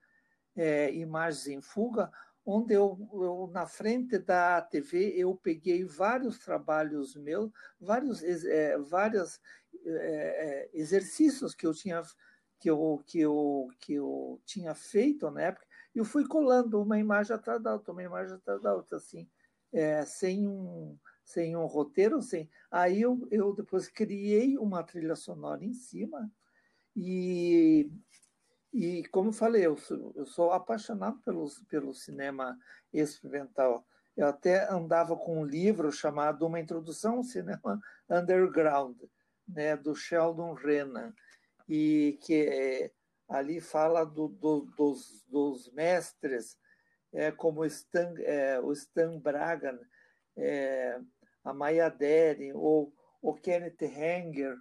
é, 0.55 0.91
imagens 0.93 1.47
em 1.47 1.61
fuga, 1.61 2.11
onde 2.45 2.73
eu, 2.73 2.97
eu, 3.13 3.49
na 3.53 3.65
frente 3.65 4.17
da 4.17 4.61
TV 4.61 5.13
eu 5.15 5.35
peguei 5.35 5.83
vários 5.83 6.39
trabalhos 6.39 7.15
meus, 7.15 7.51
vários 7.79 8.23
é, 8.23 8.77
vários 8.77 9.39
é, 9.85 9.89
é, 9.89 10.69
exercícios 10.73 11.53
que 11.53 11.65
eu 11.65 11.73
tinha 11.73 12.01
que 12.59 12.69
eu, 12.69 13.03
que 13.07 13.19
eu, 13.19 13.67
que 13.79 13.93
eu 13.95 14.39
tinha 14.45 14.75
feito 14.75 15.29
na 15.31 15.41
época 15.41 15.65
e 15.95 15.99
eu 15.99 16.05
fui 16.05 16.27
colando 16.27 16.81
uma 16.81 16.99
imagem 16.99 17.35
atrás 17.35 17.61
da 17.61 17.73
outra, 17.73 17.91
uma 17.91 18.03
imagem 18.03 18.35
atrás 18.35 18.61
da 18.61 18.73
outra, 18.73 18.97
assim, 18.97 19.27
é, 19.73 20.05
sem, 20.05 20.47
um, 20.47 20.97
sem 21.23 21.55
um 21.55 21.65
roteiro, 21.65 22.21
sem. 22.21 22.49
Aí 22.69 23.01
eu, 23.01 23.27
eu 23.31 23.53
depois 23.53 23.89
criei 23.89 24.57
uma 24.57 24.83
trilha 24.83 25.15
sonora 25.15 25.65
em 25.65 25.73
cima 25.73 26.31
e, 26.95 27.89
e 28.73 29.03
como 29.09 29.33
falei, 29.33 29.65
eu 29.65 29.75
sou, 29.77 30.13
eu 30.15 30.25
sou 30.25 30.51
apaixonado 30.51 31.19
pelo, 31.19 31.49
pelo 31.67 31.93
cinema 31.93 32.57
experimental. 32.93 33.85
Eu 34.15 34.27
até 34.27 34.69
andava 34.69 35.15
com 35.15 35.41
um 35.41 35.45
livro 35.45 35.91
chamado 35.91 36.45
Uma 36.45 36.59
Introdução 36.59 37.17
ao 37.17 37.23
Cinema 37.23 37.81
Underground, 38.09 38.97
né, 39.47 39.75
do 39.75 39.93
Sheldon 39.93 40.53
Renan, 40.53 41.13
e 41.67 42.17
que 42.21 42.47
é, 42.47 42.91
ali 43.27 43.59
fala 43.59 44.05
do, 44.05 44.27
do, 44.29 44.61
dos, 44.77 45.23
dos, 45.27 45.71
mestres, 45.71 46.57
é, 47.13 47.31
como 47.31 47.65
Stan, 47.65 48.13
é, 48.19 48.59
o 48.61 48.71
Stan 48.71 49.19
Braga, 49.19 49.77
é, 50.37 50.99
a 51.43 51.53
Maya 51.53 51.89
Deren 51.89 52.53
ou 52.53 52.93
o 53.21 53.33
Kenneth 53.33 53.83
Hanger. 53.83 54.57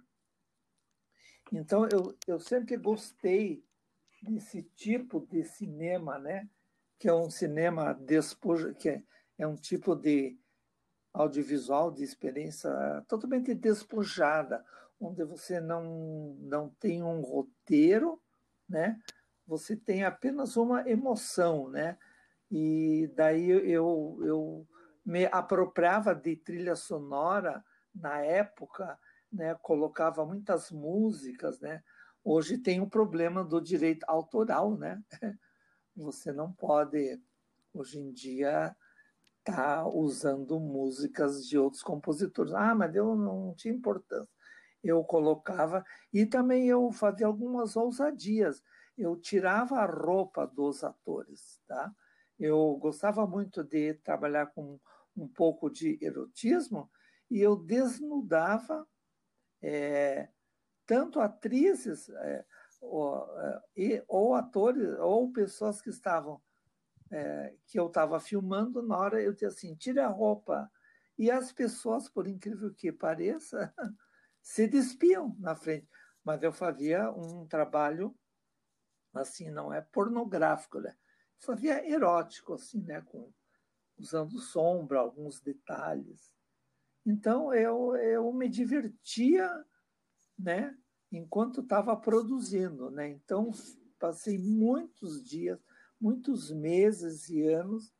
Então, 1.51 1.87
eu, 1.91 2.17
eu 2.27 2.39
sempre 2.39 2.77
gostei 2.77 3.63
desse 4.21 4.63
tipo 4.75 5.25
de 5.29 5.43
cinema, 5.43 6.19
né? 6.19 6.47
que 7.01 7.09
é 7.09 7.13
um 7.15 7.31
cinema 7.31 7.95
despojo, 7.95 8.75
que 8.75 8.87
é, 8.87 9.03
é 9.39 9.47
um 9.47 9.55
tipo 9.55 9.95
de 9.95 10.37
audiovisual, 11.11 11.89
de 11.89 12.03
experiência 12.03 12.69
totalmente 13.07 13.55
despojada, 13.55 14.63
onde 14.99 15.23
você 15.23 15.59
não, 15.59 16.37
não 16.41 16.69
tem 16.79 17.01
um 17.01 17.21
roteiro, 17.21 18.21
né? 18.69 18.99
Você 19.47 19.75
tem 19.75 20.03
apenas 20.03 20.55
uma 20.55 20.87
emoção, 20.87 21.69
né? 21.69 21.97
E 22.51 23.11
daí 23.15 23.49
eu, 23.49 24.19
eu 24.21 24.67
me 25.03 25.25
apropriava 25.25 26.13
de 26.13 26.35
trilha 26.35 26.75
sonora 26.75 27.65
na 27.95 28.19
época, 28.19 28.95
né? 29.33 29.55
Colocava 29.55 30.23
muitas 30.23 30.69
músicas, 30.69 31.59
né? 31.59 31.83
Hoje 32.23 32.57
tem 32.57 32.79
o 32.79 32.83
um 32.83 32.89
problema 32.89 33.43
do 33.43 33.59
direito 33.61 34.03
autoral, 34.07 34.77
né? 34.77 35.01
Você 35.95 36.31
não 36.31 36.51
pode, 36.53 37.21
hoje 37.73 37.99
em 37.99 38.11
dia, 38.11 38.75
tá 39.43 39.85
usando 39.87 40.59
músicas 40.59 41.45
de 41.47 41.57
outros 41.57 41.83
compositores. 41.83 42.53
Ah, 42.53 42.75
mas 42.75 42.95
eu 42.95 43.15
não 43.15 43.53
tinha 43.55 43.73
importância 43.73 44.29
eu 44.83 45.03
colocava 45.03 45.85
e 46.11 46.25
também 46.25 46.67
eu 46.67 46.91
fazia 46.91 47.27
algumas 47.27 47.75
ousadias. 47.75 48.63
Eu 48.97 49.15
tirava 49.15 49.77
a 49.77 49.85
roupa 49.85 50.45
dos 50.45 50.83
atores, 50.83 51.61
tá? 51.67 51.93
Eu 52.39 52.75
gostava 52.77 53.25
muito 53.27 53.63
de 53.63 53.93
trabalhar 53.95 54.47
com 54.47 54.79
um 55.15 55.27
pouco 55.27 55.69
de 55.69 55.97
erotismo 56.01 56.89
e 57.29 57.39
eu 57.39 57.55
desnudava 57.55 58.87
é, 59.61 60.29
tanto 60.91 61.21
atrizes 61.21 62.09
é, 62.09 62.45
ou, 62.81 63.25
é, 63.77 64.03
ou 64.09 64.35
atores 64.35 64.99
ou 64.99 65.31
pessoas 65.31 65.81
que 65.81 65.89
estavam 65.89 66.41
é, 67.09 67.55
que 67.65 67.79
eu 67.79 67.87
estava 67.87 68.19
filmando 68.19 68.81
na 68.81 68.97
hora 68.97 69.21
eu 69.21 69.31
dizia 69.31 69.47
assim 69.47 69.73
tire 69.75 70.01
a 70.01 70.07
roupa 70.07 70.69
e 71.17 71.31
as 71.31 71.53
pessoas 71.53 72.09
por 72.09 72.27
incrível 72.27 72.73
que 72.73 72.91
pareça 72.91 73.73
se 74.41 74.67
despiam 74.67 75.35
na 75.39 75.55
frente. 75.55 75.87
Mas 76.23 76.43
eu 76.43 76.51
fazia 76.51 77.11
um 77.11 77.47
trabalho, 77.47 78.15
assim, 79.13 79.49
não 79.49 79.71
é 79.71 79.81
pornográfico, 79.81 80.79
né? 80.79 80.95
fazia 81.39 81.87
erótico, 81.87 82.53
assim, 82.53 82.81
né? 82.81 83.01
Com, 83.01 83.31
usando 83.97 84.39
sombra, 84.39 84.99
alguns 84.99 85.39
detalhes. 85.41 86.31
Então, 87.05 87.53
eu, 87.53 87.95
eu 87.97 88.33
me 88.33 88.49
divertia, 88.49 89.47
né? 90.41 90.75
Enquanto 91.11 91.61
estava 91.61 91.95
produzindo, 91.95 92.89
né? 92.89 93.09
Então, 93.09 93.51
passei 93.99 94.37
muitos 94.37 95.23
dias, 95.23 95.59
muitos 95.99 96.51
meses 96.51 97.29
e 97.29 97.47
anos 97.47 97.93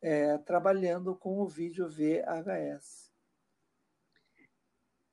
é, 0.00 0.38
trabalhando 0.38 1.16
com 1.16 1.40
o 1.40 1.48
vídeo 1.48 1.88
VHS. 1.88 3.12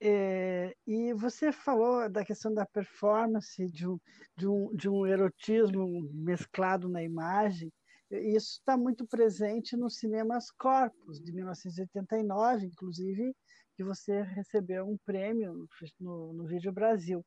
É, 0.01 0.73
e 0.87 1.13
você 1.13 1.51
falou 1.51 2.09
da 2.09 2.23
questão 2.23 2.53
da 2.53 2.65
performance, 2.65 3.69
de 3.69 3.87
um, 3.87 3.99
de 4.37 4.47
um, 4.47 4.75
de 4.75 4.89
um 4.89 5.05
erotismo 5.05 6.09
mesclado 6.13 6.87
na 6.87 7.03
imagem. 7.03 7.71
Isso 8.09 8.53
está 8.53 8.77
muito 8.77 9.05
presente 9.05 9.75
nos 9.75 9.97
cinemas 9.97 10.49
Corpus, 10.51 11.21
de 11.21 11.31
1989, 11.33 12.65
inclusive, 12.65 13.35
que 13.79 13.83
você 13.85 14.23
recebeu 14.23 14.85
um 14.89 14.97
prêmio 14.97 15.65
no, 15.97 16.33
no 16.33 16.45
Vídeo 16.45 16.69
Brasil. 16.69 17.25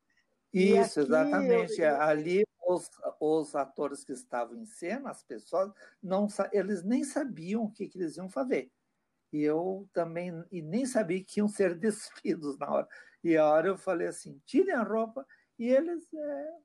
Isso, 0.52 1.00
exatamente. 1.00 1.80
Eu... 1.80 1.98
Ali 1.98 2.44
os, 2.66 2.90
os 3.18 3.56
atores 3.56 4.04
que 4.04 4.12
estavam 4.12 4.54
em 4.58 4.66
cena, 4.66 5.10
as 5.10 5.22
pessoas, 5.22 5.72
não, 6.02 6.26
eles 6.52 6.82
nem 6.82 7.04
sabiam 7.04 7.64
o 7.64 7.72
que, 7.72 7.88
que 7.88 7.96
eles 7.96 8.18
iam 8.18 8.28
fazer. 8.28 8.70
E 9.32 9.40
eu 9.40 9.88
também 9.94 10.44
e 10.52 10.60
nem 10.60 10.84
sabia 10.84 11.24
que 11.24 11.40
iam 11.40 11.48
ser 11.48 11.74
despidos 11.80 12.58
na 12.58 12.70
hora. 12.70 12.88
E 13.24 13.34
a 13.34 13.48
hora 13.48 13.68
eu 13.68 13.78
falei 13.78 14.08
assim: 14.08 14.38
tirem 14.44 14.74
a 14.74 14.82
roupa. 14.82 15.26
E 15.58 15.68
eles 15.70 16.06
é, 16.12 16.56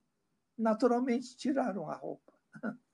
naturalmente 0.58 1.38
tiraram 1.38 1.90
a 1.90 1.96
roupa. 1.96 2.34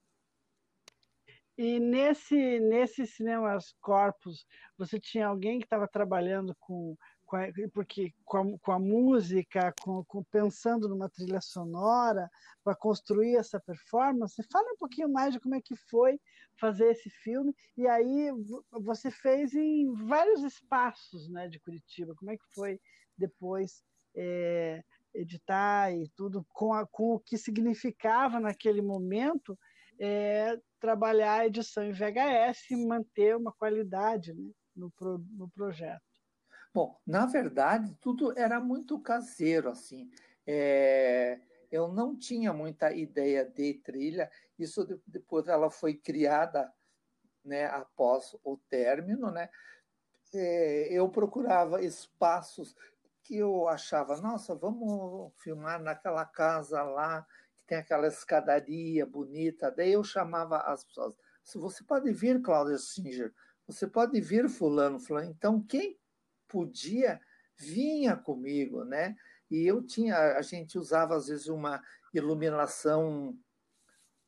E 1.58 1.80
nesse, 1.80 2.60
nesse 2.60 3.06
Cinemas 3.06 3.76
Corpus, 3.80 4.46
você 4.78 5.00
tinha 5.00 5.28
alguém 5.28 5.60
que 5.60 5.66
estava 5.66 5.88
trabalhando 5.88 6.56
com, 6.60 6.98
com 7.26 7.36
a, 7.36 7.48
porque 7.72 8.12
com 8.26 8.38
a, 8.38 8.60
com 8.60 8.72
a 8.72 8.80
música, 8.80 9.74
com, 9.82 10.04
com, 10.06 10.24
pensando 10.24 10.90
numa 10.90 11.10
trilha 11.10 11.40
sonora 11.42 12.28
para 12.64 12.76
construir 12.76 13.36
essa 13.36 13.60
performance. 13.60 14.42
Fala 14.52 14.72
um 14.72 14.78
pouquinho 14.78 15.10
mais 15.10 15.34
de 15.34 15.40
como 15.40 15.54
é 15.54 15.62
que 15.62 15.76
foi 15.76 16.20
fazer 16.60 16.90
esse 16.92 17.10
filme. 17.10 17.56
E 17.78 17.88
aí 17.88 18.32
você 18.72 19.12
fez 19.12 19.54
em 19.54 19.94
vários 19.94 20.44
espaços 20.44 21.30
né, 21.30 21.48
de 21.48 21.60
Curitiba. 21.60 22.16
Como 22.16 22.32
é 22.32 22.38
que 22.38 22.46
foi 22.56 22.82
depois 23.16 23.84
é, 24.16 24.84
editar 25.14 25.92
e 25.92 26.10
tudo 26.16 26.44
com, 26.50 26.74
a, 26.74 26.88
com 26.88 27.14
o 27.14 27.20
que 27.20 27.38
significava 27.38 28.40
naquele 28.40 28.82
momento? 28.82 29.58
É, 30.00 30.60
trabalhar 30.80 31.40
a 31.40 31.46
edição 31.48 31.84
em 31.84 31.92
VHS 31.92 32.72
e 32.72 32.86
manter 32.86 33.36
uma 33.36 33.54
qualidade 33.54 34.34
né, 34.34 34.52
no, 34.76 34.92
pro, 34.92 35.20
no 35.32 35.50
projeto. 35.50 36.02
Bom, 36.74 37.00
na 37.06 37.26
verdade, 37.26 37.96
tudo 38.02 38.38
era 38.38 38.60
muito 38.60 39.00
caseiro, 39.00 39.70
assim. 39.70 40.10
É, 40.46 41.40
eu 41.72 41.88
não 41.88 42.18
tinha 42.18 42.52
muita 42.52 42.92
ideia 42.92 43.46
de 43.46 43.76
trilha. 43.76 44.30
Isso 44.58 44.86
depois 45.06 45.48
ela 45.48 45.70
foi 45.70 45.94
criada, 45.94 46.74
né, 47.46 47.66
após 47.66 48.36
o 48.44 48.58
término, 48.58 49.32
né? 49.32 49.50
É, 50.34 50.88
eu 50.92 51.08
procurava 51.10 51.82
espaços 51.82 52.76
que 53.24 53.38
eu 53.38 53.68
achava, 53.70 54.20
nossa, 54.20 54.56
vamos 54.56 55.32
filmar 55.42 55.82
naquela 55.82 56.26
casa 56.26 56.82
lá 56.84 57.26
que 57.64 57.68
tem 57.68 57.78
aquela 57.78 58.08
escadaria 58.08 59.06
bonita. 59.06 59.72
Daí 59.72 59.94
eu 59.94 60.04
chamava 60.04 60.58
as 60.58 60.84
pessoas. 60.84 61.16
Você 61.56 61.84
pode 61.84 62.12
vir, 62.12 62.42
Cláudia 62.42 62.78
Singer, 62.78 63.34
você 63.66 63.88
pode 63.88 64.20
vir 64.20 64.50
fulano, 64.50 65.00
fulano. 65.00 65.30
Então, 65.30 65.62
quem 65.62 65.98
podia 66.48 67.20
vinha 67.58 68.16
comigo, 68.16 68.84
né? 68.84 69.16
E 69.50 69.66
eu 69.66 69.82
tinha, 69.82 70.38
a 70.38 70.42
gente 70.42 70.78
usava 70.78 71.16
às 71.16 71.28
vezes 71.28 71.48
uma 71.48 71.82
iluminação, 72.14 73.38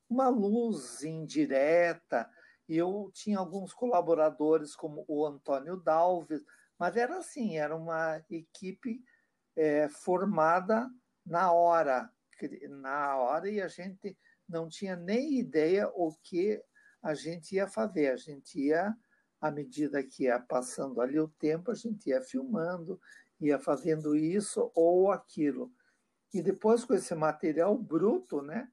uma 0.09 0.29
luz 0.29 1.03
indireta. 1.03 2.29
E 2.67 2.77
eu 2.77 3.11
tinha 3.13 3.37
alguns 3.37 3.73
colaboradores, 3.73 4.75
como 4.75 5.05
o 5.07 5.25
Antônio 5.25 5.77
Dalves, 5.77 6.43
mas 6.77 6.97
era 6.97 7.17
assim, 7.17 7.57
era 7.57 7.75
uma 7.75 8.21
equipe 8.29 9.01
é, 9.55 9.87
formada 9.87 10.89
na 11.25 11.51
hora 11.51 12.11
na 12.69 13.17
hora 13.17 13.49
e 13.49 13.61
a 13.61 13.67
gente 13.67 14.17
não 14.47 14.67
tinha 14.67 14.95
nem 14.95 15.39
ideia 15.39 15.87
o 15.89 16.13
que 16.23 16.61
a 17.01 17.13
gente 17.13 17.55
ia 17.55 17.67
fazer. 17.67 18.11
A 18.11 18.17
gente 18.17 18.59
ia, 18.59 18.95
à 19.39 19.51
medida 19.51 20.03
que 20.03 20.23
ia 20.23 20.39
passando 20.39 21.01
ali 21.01 21.19
o 21.19 21.27
tempo, 21.27 21.71
a 21.71 21.75
gente 21.75 22.09
ia 22.09 22.21
filmando, 22.21 22.99
ia 23.39 23.59
fazendo 23.59 24.15
isso 24.15 24.71
ou 24.73 25.11
aquilo. 25.11 25.71
E 26.33 26.41
depois 26.41 26.83
com 26.83 26.93
esse 26.93 27.13
material 27.15 27.77
bruto, 27.77 28.41
né? 28.41 28.69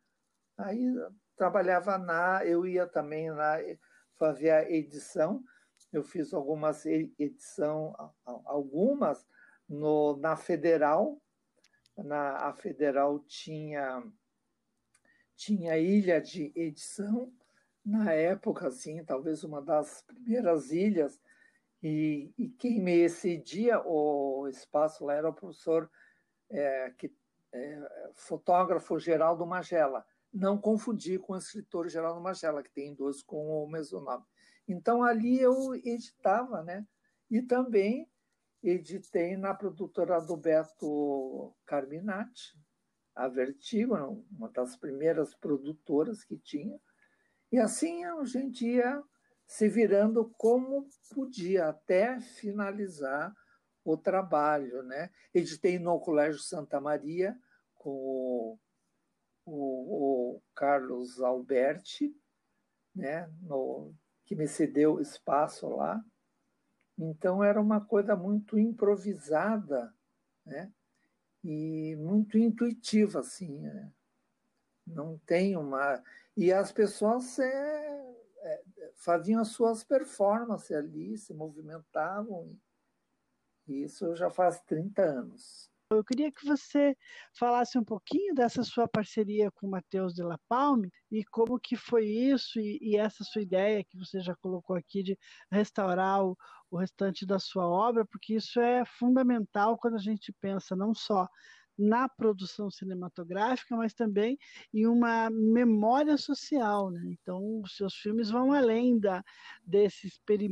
Aí 0.59 0.85
trabalhava 1.37 1.99
na, 1.99 2.45
eu 2.45 2.67
ia 2.67 2.87
também 2.87 3.31
na 3.31 3.59
fazer 4.19 4.51
a 4.51 4.71
edição. 4.71 5.43
Eu 5.93 6.03
fiz 6.03 6.33
algumas 6.33 6.87
edição, 6.87 7.95
algumas 8.25 9.27
no, 9.69 10.17
na 10.17 10.37
Federal, 10.37 11.21
na 11.97 12.49
a 12.49 12.53
Federal 12.53 13.19
tinha 13.21 14.03
tinha 15.37 15.79
ilha 15.79 16.21
de 16.21 16.53
edição 16.55 17.33
na 17.85 18.13
época 18.13 18.69
assim 18.69 19.05
talvez 19.05 19.45
uma 19.45 19.61
das 19.61 20.03
primeiras 20.03 20.71
ilhas 20.71 21.21
e, 21.83 22.33
e 22.39 22.49
quem 22.49 22.81
me 22.81 22.93
excedia 22.93 23.83
o 23.85 24.47
espaço 24.49 25.05
lá 25.05 25.15
era 25.15 25.29
o 25.29 25.35
professor 25.35 25.91
é, 26.49 26.91
que 26.97 27.13
é, 27.53 27.89
fotógrafo 28.15 28.99
Geraldo 28.99 29.45
Magela. 29.45 30.05
Não 30.33 30.57
confundir 30.57 31.21
com 31.21 31.35
o 31.35 31.37
escritor 31.37 31.89
Geraldo 31.89 32.21
Magela 32.21 32.63
que 32.63 32.71
tem 32.71 32.95
dois 32.95 33.23
com 33.23 33.65
o 33.65 33.69
mesmo 33.69 34.01
nome. 34.01 34.25
Então 34.67 35.03
ali 35.03 35.41
eu 35.41 35.75
editava 35.75 36.63
né? 36.63 36.87
E 37.31 37.43
também 37.43 38.09
editei 38.63 39.37
na 39.37 39.55
produtora 39.55 40.21
do 40.21 40.37
Beto 40.37 41.55
Carminati, 41.67 42.59
a 43.15 43.29
Vertigo, 43.29 43.95
uma 44.31 44.49
das 44.51 44.77
primeiras 44.77 45.35
produtoras 45.35 46.25
que 46.25 46.39
tinha. 46.39 46.79
E 47.51 47.59
assim 47.59 48.05
a 48.05 48.25
gente 48.25 48.67
ia 48.67 49.03
se 49.47 49.69
virando 49.69 50.33
como 50.39 50.89
podia, 51.15 51.69
até 51.69 52.19
finalizar 52.21 53.35
o 53.85 53.97
trabalho. 53.97 54.83
Né? 54.85 55.11
Editei 55.35 55.79
no 55.79 56.01
Colégio 56.01 56.41
Santa 56.41 56.81
Maria 56.81 57.37
com 57.75 57.91
o, 57.91 58.59
o, 59.45 60.37
o 60.37 60.43
Carlos 60.55 61.21
Alberti, 61.21 62.15
né? 62.95 63.29
No, 63.43 63.95
que 64.25 64.35
me 64.35 64.47
cedeu 64.47 65.01
espaço 65.01 65.69
lá. 65.69 66.03
Então 66.99 67.43
era 67.43 67.61
uma 67.61 67.81
coisa 67.81 68.15
muito 68.15 68.59
improvisada, 68.59 69.93
né? 70.45 70.73
E 71.43 71.97
muito 71.97 72.39
intuitiva, 72.39 73.21
assim. 73.21 73.61
Né? 73.61 73.93
Não 74.87 75.19
tem 75.19 75.57
uma. 75.57 76.03
E 76.37 76.53
as 76.53 76.71
pessoas 76.71 77.39
é, 77.39 78.15
é, 78.43 78.63
faziam 78.95 79.41
as 79.41 79.49
suas 79.49 79.83
performances 79.83 80.73
ali, 80.73 81.17
se 81.17 81.33
movimentavam. 81.33 82.57
E 83.67 83.83
isso 83.85 84.15
já 84.15 84.31
faz 84.31 84.61
30 84.61 85.03
anos. 85.03 85.72
Eu 85.97 86.05
queria 86.05 86.33
que 86.33 86.45
você 86.45 86.97
falasse 87.39 87.79
um 87.79 87.85
pouquinho 87.85 88.35
dessa 88.35 88.63
sua 88.63 88.89
parceria 88.89 89.51
com 89.51 89.67
o 89.67 89.71
Matheus 89.71 90.15
de 90.15 90.23
La 90.23 90.39
Palme 90.49 90.91
e 91.11 91.25
como 91.25 91.59
que 91.59 91.77
foi 91.77 92.07
isso 92.07 92.59
e, 92.59 92.79
e, 92.81 92.97
essa 92.97 93.25
sua 93.25 93.43
ideia 93.43 93.85
que 93.85 93.97
você 93.97 94.21
já 94.21 94.35
colocou 94.37 94.77
aqui 94.77 95.03
de 95.03 95.19
restaurar 95.51 96.25
o, 96.25 96.37
o 96.71 96.79
restante 96.79 97.27
da 97.27 97.39
sua 97.39 97.67
obra, 97.67 98.05
porque 98.07 98.35
isso 98.35 98.61
é 98.61 98.85
fundamental 98.85 99.79
quando 99.79 99.97
a 99.97 100.01
gente 100.01 100.33
pensa 100.41 100.75
não 100.75 100.95
só 100.95 101.29
na 101.83 102.09
produção 102.09 102.71
cinematográfica, 102.71 103.77
mas 103.77 103.93
também 103.93 104.39
em 104.73 104.87
uma 104.87 105.29
memória 105.31 106.17
social. 106.17 106.91
Né? 106.91 107.03
Então, 107.07 107.61
os 107.61 107.77
seus 107.77 107.95
filmes 107.95 108.31
vão 108.31 108.53
além 108.53 108.99
da, 108.99 109.23
desse, 109.65 110.09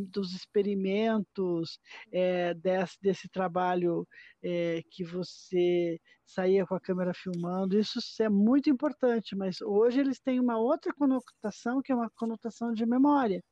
dos 0.09 0.35
experimentos, 0.35 1.79
é, 2.13 2.53
desse, 2.55 3.01
desse 3.01 3.29
trabalho 3.29 4.07
é, 4.43 4.83
que 4.91 5.05
você 5.05 6.01
saía 6.27 6.67
com 6.67 6.75
a 6.75 6.81
câmera 6.81 7.15
filmando. 7.15 7.79
Isso 7.79 8.01
é 8.21 8.29
muito 8.29 8.69
importante, 8.69 9.37
mas 9.37 9.61
hoje 9.61 10.01
eles 10.01 10.21
têm 10.21 10.41
uma 10.41 10.59
outra 10.59 10.93
conotação, 10.93 11.81
que 11.83 11.93
é 11.93 11.95
uma 11.95 12.11
conotação 12.11 12.73
de 12.73 12.85
memória. 12.85 13.43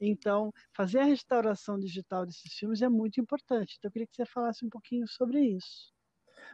Então, 0.00 0.52
fazer 0.74 1.00
a 1.00 1.04
restauração 1.04 1.78
digital 1.78 2.26
desses 2.26 2.52
filmes 2.54 2.82
é 2.82 2.88
muito 2.88 3.20
importante. 3.20 3.76
Então, 3.78 3.88
eu 3.88 3.92
queria 3.92 4.06
que 4.06 4.14
você 4.14 4.26
falasse 4.26 4.64
um 4.64 4.68
pouquinho 4.68 5.06
sobre 5.08 5.40
isso. 5.40 5.95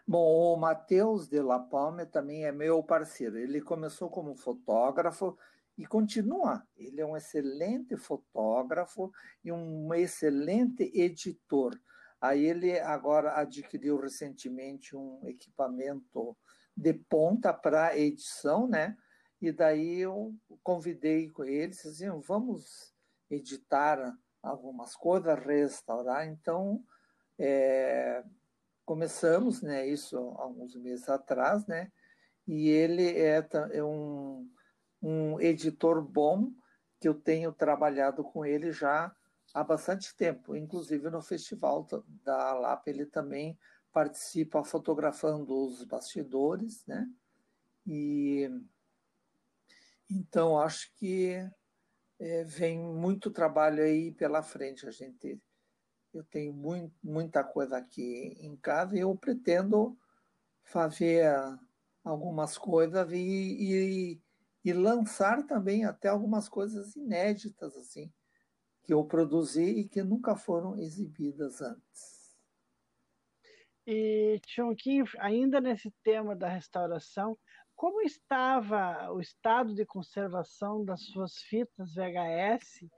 Bom, 0.07 0.55
o 0.55 0.57
Matheus 0.57 1.28
de 1.28 1.40
La 1.40 1.59
Palme 1.59 2.07
também 2.07 2.44
é 2.44 2.52
meu 2.52 2.83
parceiro. 2.83 3.38
Ele 3.38 3.61
começou 3.61 4.11
como 4.11 4.35
fotógrafo 4.35 5.37
e 5.76 5.87
continua. 5.87 6.66
Ele 6.76 7.00
é 7.00 7.07
um 7.07 7.16
excelente 7.16 7.96
fotógrafo 7.96 9.12
e 9.44 9.52
um 9.52 9.92
excelente 9.94 10.90
editor. 10.94 11.78
Aí 12.20 12.44
ele 12.44 12.78
agora 12.78 13.40
adquiriu 13.40 13.98
recentemente 13.98 14.96
um 14.96 15.20
equipamento 15.26 16.37
de 16.76 16.94
ponta 16.94 17.52
para 17.52 17.98
edição, 17.98 18.68
né? 18.68 18.96
E 19.40 19.50
daí 19.50 20.00
eu 20.00 20.35
convidei 20.62 21.28
com 21.31 21.44
ele, 21.44 21.72
assim, 21.72 22.09
vamos 22.20 22.94
editar 23.28 24.16
algumas 24.40 24.94
coisas, 24.94 25.38
restaurar. 25.44 26.28
Então, 26.28 26.85
é, 27.38 28.22
começamos, 28.85 29.62
né, 29.62 29.87
isso 29.87 30.16
há 30.38 30.42
alguns 30.42 30.75
meses 30.77 31.09
atrás, 31.09 31.66
né, 31.66 31.90
e 32.47 32.68
ele 32.68 33.16
é, 33.18 33.47
é 33.73 33.85
um, 33.85 34.49
um 35.01 35.40
editor 35.40 36.03
bom 36.03 36.51
que 37.01 37.09
eu 37.09 37.14
tenho 37.14 37.53
trabalhado 37.53 38.23
com 38.23 38.45
ele 38.45 38.73
já 38.73 39.14
há 39.55 39.64
bastante 39.64 40.16
tempo, 40.16 40.57
inclusive 40.57 41.11
no 41.11 41.21
festival 41.21 41.87
da 42.25 42.53
Lapa 42.55 42.90
ele 42.90 43.07
também 43.07 43.59
participa 43.92 44.64
fotografando 44.64 45.55
os 45.55 45.85
bastidores, 45.85 46.85
né? 46.87 47.07
E 47.87 48.49
então 50.09 50.59
acho 50.59 50.90
que 50.97 51.37
é, 52.18 52.45
vem 52.45 52.79
muito 52.79 53.31
trabalho 53.31 53.83
aí 53.83 54.12
pela 54.12 54.42
frente. 54.42 54.87
A 54.87 54.90
gente, 54.90 55.40
eu 56.12 56.25
tenho 56.25 56.53
muito, 56.53 56.94
muita 57.03 57.42
coisa 57.42 57.77
aqui 57.77 58.37
em 58.40 58.57
casa 58.57 58.96
e 58.96 59.01
eu 59.01 59.14
pretendo 59.16 59.98
fazer 60.64 61.25
algumas 62.05 62.59
coisas 62.59 63.11
e, 63.12 63.16
e, 63.16 64.22
e 64.64 64.72
lançar 64.72 65.46
também 65.46 65.85
até 65.85 66.09
algumas 66.09 66.48
coisas 66.48 66.94
inéditas 66.96 67.77
assim 67.77 68.12
que 68.83 68.92
eu 68.92 69.05
produzi 69.05 69.62
e 69.62 69.88
que 69.88 70.03
nunca 70.03 70.35
foram 70.35 70.77
exibidas 70.79 71.61
antes. 71.61 72.37
E, 73.87 74.40
Chonquinho, 74.46 75.05
ainda 75.18 75.61
nesse 75.61 75.90
tema 76.03 76.37
da 76.37 76.48
restauração, 76.48 77.38
como 77.75 78.01
estava 78.03 79.11
o 79.12 79.20
estado 79.20 79.75
de 79.75 79.85
conservação 79.85 80.85
das 80.85 81.03
suas 81.07 81.38
fitas 81.38 81.94
VHS 81.94 82.88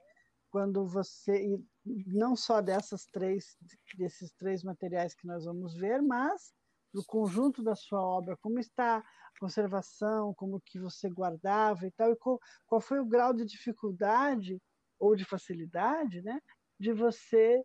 quando 0.49 0.87
você, 0.87 1.59
não 1.85 2.35
só 2.35 2.61
dessas 2.61 3.05
três, 3.05 3.57
desses 3.97 4.31
três 4.33 4.63
materiais 4.63 5.13
que 5.13 5.27
nós 5.27 5.45
vamos 5.45 5.75
ver, 5.75 6.01
mas 6.01 6.53
do 6.93 7.03
conjunto 7.05 7.61
da 7.61 7.75
sua 7.75 8.01
obra, 8.01 8.37
como 8.37 8.57
está 8.59 8.97
a 8.97 9.39
conservação, 9.39 10.33
como 10.33 10.61
que 10.61 10.79
você 10.79 11.09
guardava 11.09 11.85
e 11.85 11.91
tal, 11.91 12.11
e 12.11 12.15
qual, 12.15 12.39
qual 12.65 12.81
foi 12.81 12.99
o 12.99 13.05
grau 13.05 13.33
de 13.33 13.45
dificuldade 13.45 14.61
ou 14.97 15.15
de 15.15 15.25
facilidade, 15.25 16.21
né, 16.21 16.39
de 16.79 16.93
você 16.93 17.61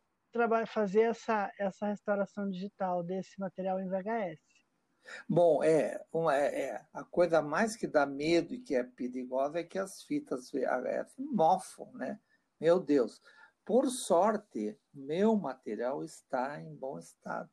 fazer 0.66 1.02
essa, 1.02 1.50
essa 1.59 1.87
restauração 1.87 2.48
digital 2.50 3.02
desse 3.02 3.38
material 3.38 3.80
em 3.80 3.88
VHS? 3.88 4.40
Bom, 5.28 5.62
é, 5.62 6.00
uma, 6.12 6.37
é, 6.37 6.62
é, 6.62 6.87
a 6.92 7.04
coisa 7.04 7.40
mais 7.40 7.76
que 7.76 7.87
dá 7.87 8.04
medo 8.04 8.54
e 8.54 8.61
que 8.61 8.74
é 8.74 8.83
perigosa 8.83 9.61
é 9.61 9.64
que 9.64 9.78
as 9.78 10.02
fitas 10.02 10.50
VHS 10.50 11.14
mofam, 11.18 11.90
né? 11.94 12.20
Meu 12.61 12.78
Deus. 12.78 13.20
Por 13.70 13.88
sorte, 13.88 14.76
meu 14.92 15.37
material 15.37 16.02
está 16.02 16.61
em 16.61 16.74
bom 16.74 16.98
estado. 16.98 17.52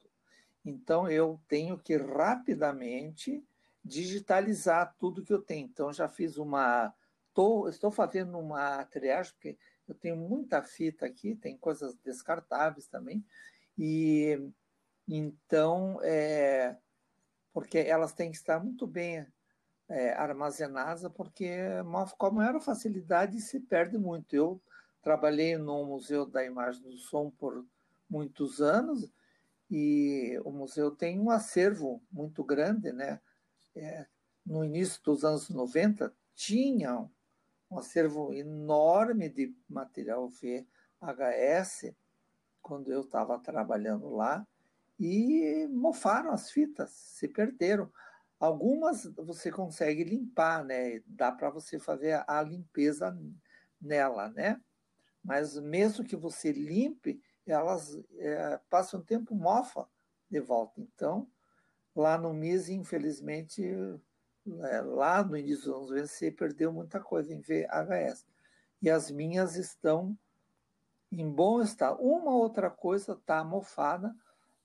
Então, 0.66 1.08
eu 1.08 1.40
tenho 1.48 1.78
que 1.78 1.96
rapidamente 1.96 3.46
digitalizar 3.86 4.96
tudo 4.98 5.24
que 5.24 5.32
eu 5.32 5.40
tenho. 5.40 5.68
Então, 5.68 5.94
já 5.94 6.10
fiz 6.10 6.38
uma. 6.38 6.92
Tô, 7.36 7.70
estou 7.70 7.92
fazendo 7.92 8.40
uma 8.40 8.84
triagem, 8.86 9.32
porque 9.34 9.60
eu 9.88 9.94
tenho 9.94 10.16
muita 10.18 10.64
fita 10.64 11.06
aqui, 11.06 11.36
tem 11.36 11.56
coisas 11.56 11.94
descartáveis 12.04 12.88
também. 12.88 13.24
E 13.78 14.42
então, 15.08 16.00
é, 16.02 16.76
porque 17.54 17.78
elas 17.78 18.12
têm 18.12 18.32
que 18.32 18.38
estar 18.38 18.60
muito 18.60 18.88
bem 18.88 19.24
é, 19.88 20.14
armazenadas, 20.14 21.12
porque 21.12 21.60
com 22.18 22.26
a 22.26 22.32
maior 22.32 22.60
facilidade 22.60 23.40
se 23.40 23.60
perde 23.60 24.00
muito. 24.00 24.36
Eu 24.36 24.60
trabalhei 25.08 25.58
no 25.58 25.86
Museu 25.86 26.26
da 26.26 26.44
Imagem 26.44 26.82
do 26.82 26.98
Som 26.98 27.30
por 27.30 27.66
muitos 28.10 28.60
anos 28.60 29.10
e 29.72 30.38
o 30.44 30.52
museu 30.52 30.92
tem 30.92 31.18
um 31.18 31.32
acervo 31.32 32.04
muito 32.12 32.44
grande, 32.44 32.92
né? 32.92 33.22
É, 33.74 34.06
no 34.46 34.66
início 34.66 35.02
dos 35.02 35.24
anos 35.24 35.50
90 35.50 36.14
tinha 36.36 37.10
um 37.72 37.80
acervo 37.80 38.34
enorme 38.34 39.30
de 39.30 39.56
material 39.70 40.28
VHS 40.28 41.96
quando 42.62 42.92
eu 42.92 43.00
estava 43.00 43.40
trabalhando 43.40 44.10
lá 44.10 44.46
e 45.00 45.68
mofaram 45.70 46.32
as 46.32 46.52
fitas, 46.52 46.90
se 46.92 47.30
perderam. 47.30 47.90
Algumas 48.38 49.06
você 49.16 49.50
consegue 49.50 50.04
limpar, 50.04 50.66
né? 50.66 51.02
Dá 51.06 51.32
para 51.32 51.50
você 51.50 51.80
fazer 51.80 52.22
a 52.28 52.42
limpeza 52.42 53.18
nela, 53.82 54.28
né? 54.32 54.60
Mas 55.28 55.60
mesmo 55.60 56.06
que 56.06 56.16
você 56.16 56.54
limpe, 56.54 57.22
elas 57.46 58.00
é, 58.18 58.58
passam 58.70 59.02
um 59.02 59.04
tempo 59.04 59.36
mofa 59.36 59.86
de 60.32 60.40
volta. 60.40 60.80
Então, 60.80 61.30
lá 61.94 62.18
no 62.18 62.34
MIS, 62.34 62.70
infelizmente, 62.70 63.62
é, 63.62 64.82
lá 64.82 65.22
no 65.26 65.36
início 65.36 65.66
dos 65.66 65.68
anos 65.68 65.90
90, 65.90 66.08
você 66.08 66.32
perdeu 66.32 66.72
muita 66.72 67.02
coisa 67.02 67.34
em 67.34 67.42
VHS. 67.42 68.26
E 68.82 68.90
as 68.90 69.12
minhas 69.12 69.58
estão 69.58 70.18
em 71.12 71.30
bom 71.30 71.62
estado. 71.62 72.02
Uma 72.02 72.34
outra 72.34 72.70
coisa 72.70 73.12
está 73.12 73.44
mofada, 73.44 74.16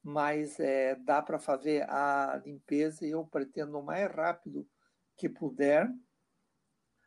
mas 0.01 0.61
é, 0.61 0.95
dá 0.95 1.21
para 1.21 1.41
fazer 1.41 1.91
a 1.91 2.41
limpeza 2.45 3.05
e 3.05 3.11
eu 3.11 3.27
pretendo 3.27 3.81
o 3.81 3.83
mais 3.83 4.09
rápido 4.15 4.65
que 5.17 5.29
puder 5.29 5.93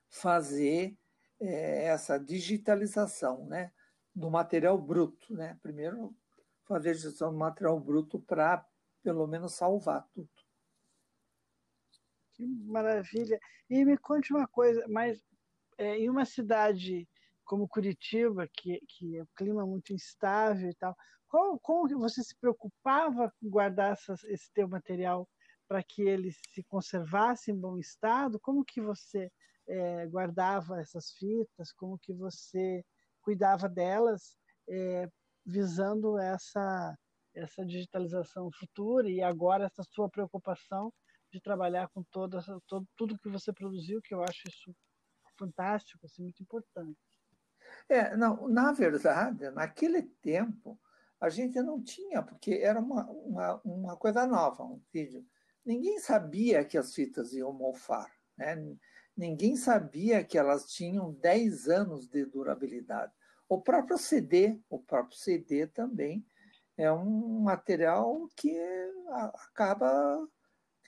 fazer 0.09 0.93
é, 1.39 1.85
essa 1.85 2.17
digitalização 2.17 3.45
né, 3.45 3.71
do 4.13 4.29
material 4.29 4.77
bruto. 4.77 5.33
Né? 5.33 5.57
Primeiro, 5.61 6.15
fazer 6.65 6.91
digitalização 6.91 7.31
do 7.31 7.37
material 7.37 7.79
bruto 7.79 8.19
para, 8.19 8.65
pelo 9.03 9.27
menos, 9.27 9.53
salvar 9.53 10.07
tudo. 10.13 10.29
Que 12.33 12.45
maravilha. 12.45 13.39
E 13.69 13.85
me 13.85 13.97
conte 13.97 14.33
uma 14.33 14.47
coisa, 14.47 14.85
mas 14.87 15.23
é, 15.77 15.97
em 15.97 16.09
uma 16.09 16.25
cidade 16.25 17.07
como 17.45 17.67
Curitiba, 17.67 18.47
que, 18.51 18.81
que 18.87 19.17
é 19.17 19.23
um 19.23 19.27
clima 19.35 19.65
muito 19.65 19.93
instável 19.93 20.69
e 20.69 20.73
tal, 20.73 20.95
como, 21.27 21.59
como 21.59 21.99
você 21.99 22.23
se 22.23 22.35
preocupava 22.35 23.31
em 23.41 23.49
guardar 23.49 23.93
essas, 23.93 24.23
esse 24.23 24.51
teu 24.51 24.67
material 24.67 25.29
para 25.67 25.83
que 25.83 26.01
ele 26.01 26.31
se 26.31 26.63
conservasse 26.63 27.51
em 27.51 27.59
bom 27.59 27.77
estado? 27.77 28.39
Como 28.39 28.65
que 28.65 28.81
você 28.81 29.31
é, 29.67 30.07
guardava 30.07 30.79
essas 30.79 31.11
fitas? 31.11 31.71
Como 31.73 31.97
que 31.99 32.13
você 32.13 32.83
cuidava 33.21 33.67
delas, 33.67 34.37
é, 34.69 35.09
visando 35.45 36.17
essa 36.19 36.95
essa 37.35 37.65
digitalização 37.65 38.49
futura 38.57 39.09
e 39.09 39.21
agora 39.21 39.65
essa 39.65 39.83
sua 39.83 40.09
preocupação 40.09 40.93
de 41.31 41.41
trabalhar 41.41 41.89
com 41.89 42.01
toda, 42.03 42.41
todo, 42.65 42.87
tudo 42.95 43.19
que 43.19 43.29
você 43.29 43.51
produziu, 43.51 44.01
que 44.01 44.13
eu 44.13 44.23
acho 44.23 44.47
isso 44.47 44.73
fantástico, 45.37 46.05
assim, 46.05 46.23
muito 46.23 46.41
importante. 46.41 46.97
É, 47.89 48.15
não, 48.15 48.47
na 48.47 48.71
verdade, 48.71 49.49
naquele 49.51 50.03
tempo, 50.03 50.79
a 51.19 51.29
gente 51.29 51.61
não 51.61 51.83
tinha, 51.83 52.23
porque 52.23 52.53
era 52.53 52.79
uma, 52.79 53.05
uma, 53.09 53.61
uma 53.65 53.97
coisa 53.97 54.25
nova, 54.25 54.63
um 54.63 54.81
vídeo. 54.93 55.25
Ninguém 55.65 55.99
sabia 55.99 56.63
que 56.63 56.77
as 56.77 56.93
fitas 56.93 57.33
iam 57.33 57.51
mofar, 57.51 58.09
né? 58.37 58.55
Ninguém 59.15 59.55
sabia 59.55 60.23
que 60.23 60.37
elas 60.37 60.71
tinham 60.71 61.13
10 61.13 61.67
anos 61.67 62.07
de 62.07 62.25
durabilidade. 62.25 63.11
O 63.47 63.61
próprio 63.61 63.97
CD, 63.97 64.59
o 64.69 64.79
próprio 64.79 65.17
CD 65.17 65.67
também 65.67 66.25
é 66.77 66.91
um 66.91 67.39
material 67.41 68.27
que 68.35 68.57
acaba 69.33 70.27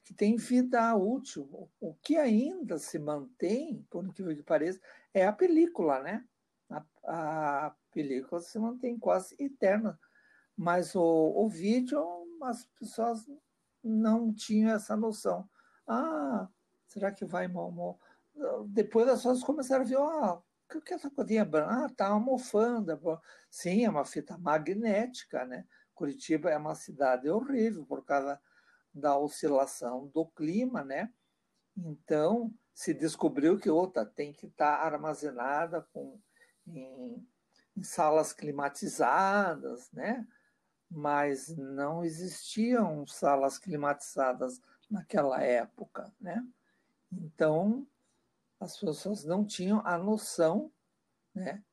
que 0.03 0.13
tem 0.13 0.37
vida 0.37 0.95
útil. 0.95 1.69
O 1.79 1.93
que 1.95 2.17
ainda 2.17 2.77
se 2.77 2.97
mantém, 2.97 3.85
por 3.89 4.05
incrível 4.05 4.35
que 4.35 4.43
pareça, 4.43 4.79
é 5.13 5.25
a 5.25 5.33
película, 5.33 6.01
né? 6.01 6.25
A, 6.69 7.65
a 7.67 7.75
película 7.91 8.39
se 8.39 8.57
mantém 8.57 8.97
quase 8.97 9.35
eterna. 9.37 9.99
Mas 10.55 10.95
o, 10.95 11.03
o 11.03 11.49
vídeo, 11.49 12.01
as 12.43 12.65
pessoas 12.79 13.25
não 13.83 14.33
tinham 14.33 14.71
essa 14.71 14.95
noção. 14.95 15.47
Ah, 15.85 16.47
será 16.87 17.11
que 17.11 17.25
vai 17.25 17.47
mal? 17.47 17.99
Depois 18.67 19.07
as 19.07 19.19
pessoas 19.19 19.43
começaram 19.43 19.83
a 19.83 19.87
ver, 19.87 19.97
ah, 19.97 20.41
o 20.75 20.81
que 20.81 20.93
é 20.93 20.95
essa 20.95 21.09
coisinha 21.09 21.45
branca? 21.45 21.85
Ah, 21.85 21.89
tá 21.89 22.07
almofando. 22.07 22.99
Sim, 23.49 23.85
é 23.85 23.89
uma 23.89 24.05
fita 24.05 24.37
magnética, 24.37 25.45
né? 25.45 25.65
Curitiba 25.95 26.49
é 26.49 26.57
uma 26.57 26.75
cidade 26.75 27.29
horrível 27.29 27.85
por 27.85 28.03
causa 28.05 28.39
da 28.93 29.17
oscilação 29.17 30.07
do 30.07 30.25
clima, 30.25 30.83
né? 30.83 31.11
Então, 31.75 32.53
se 32.73 32.93
descobriu 32.93 33.57
que 33.57 33.69
outra 33.69 34.05
tem 34.05 34.33
que 34.33 34.47
estar 34.47 34.77
tá 34.77 34.83
armazenada 34.83 35.81
com, 35.93 36.19
em, 36.67 37.27
em 37.75 37.83
salas 37.83 38.33
climatizadas, 38.33 39.91
né? 39.91 40.27
Mas 40.89 41.55
não 41.55 42.03
existiam 42.03 43.05
salas 43.07 43.57
climatizadas 43.57 44.61
naquela 44.89 45.41
época, 45.41 46.11
né? 46.19 46.45
Então, 47.11 47.87
as 48.59 48.79
pessoas 48.79 49.23
não 49.23 49.45
tinham 49.45 49.81
a 49.85 49.97
noção, 49.97 50.71
né, 51.33 51.63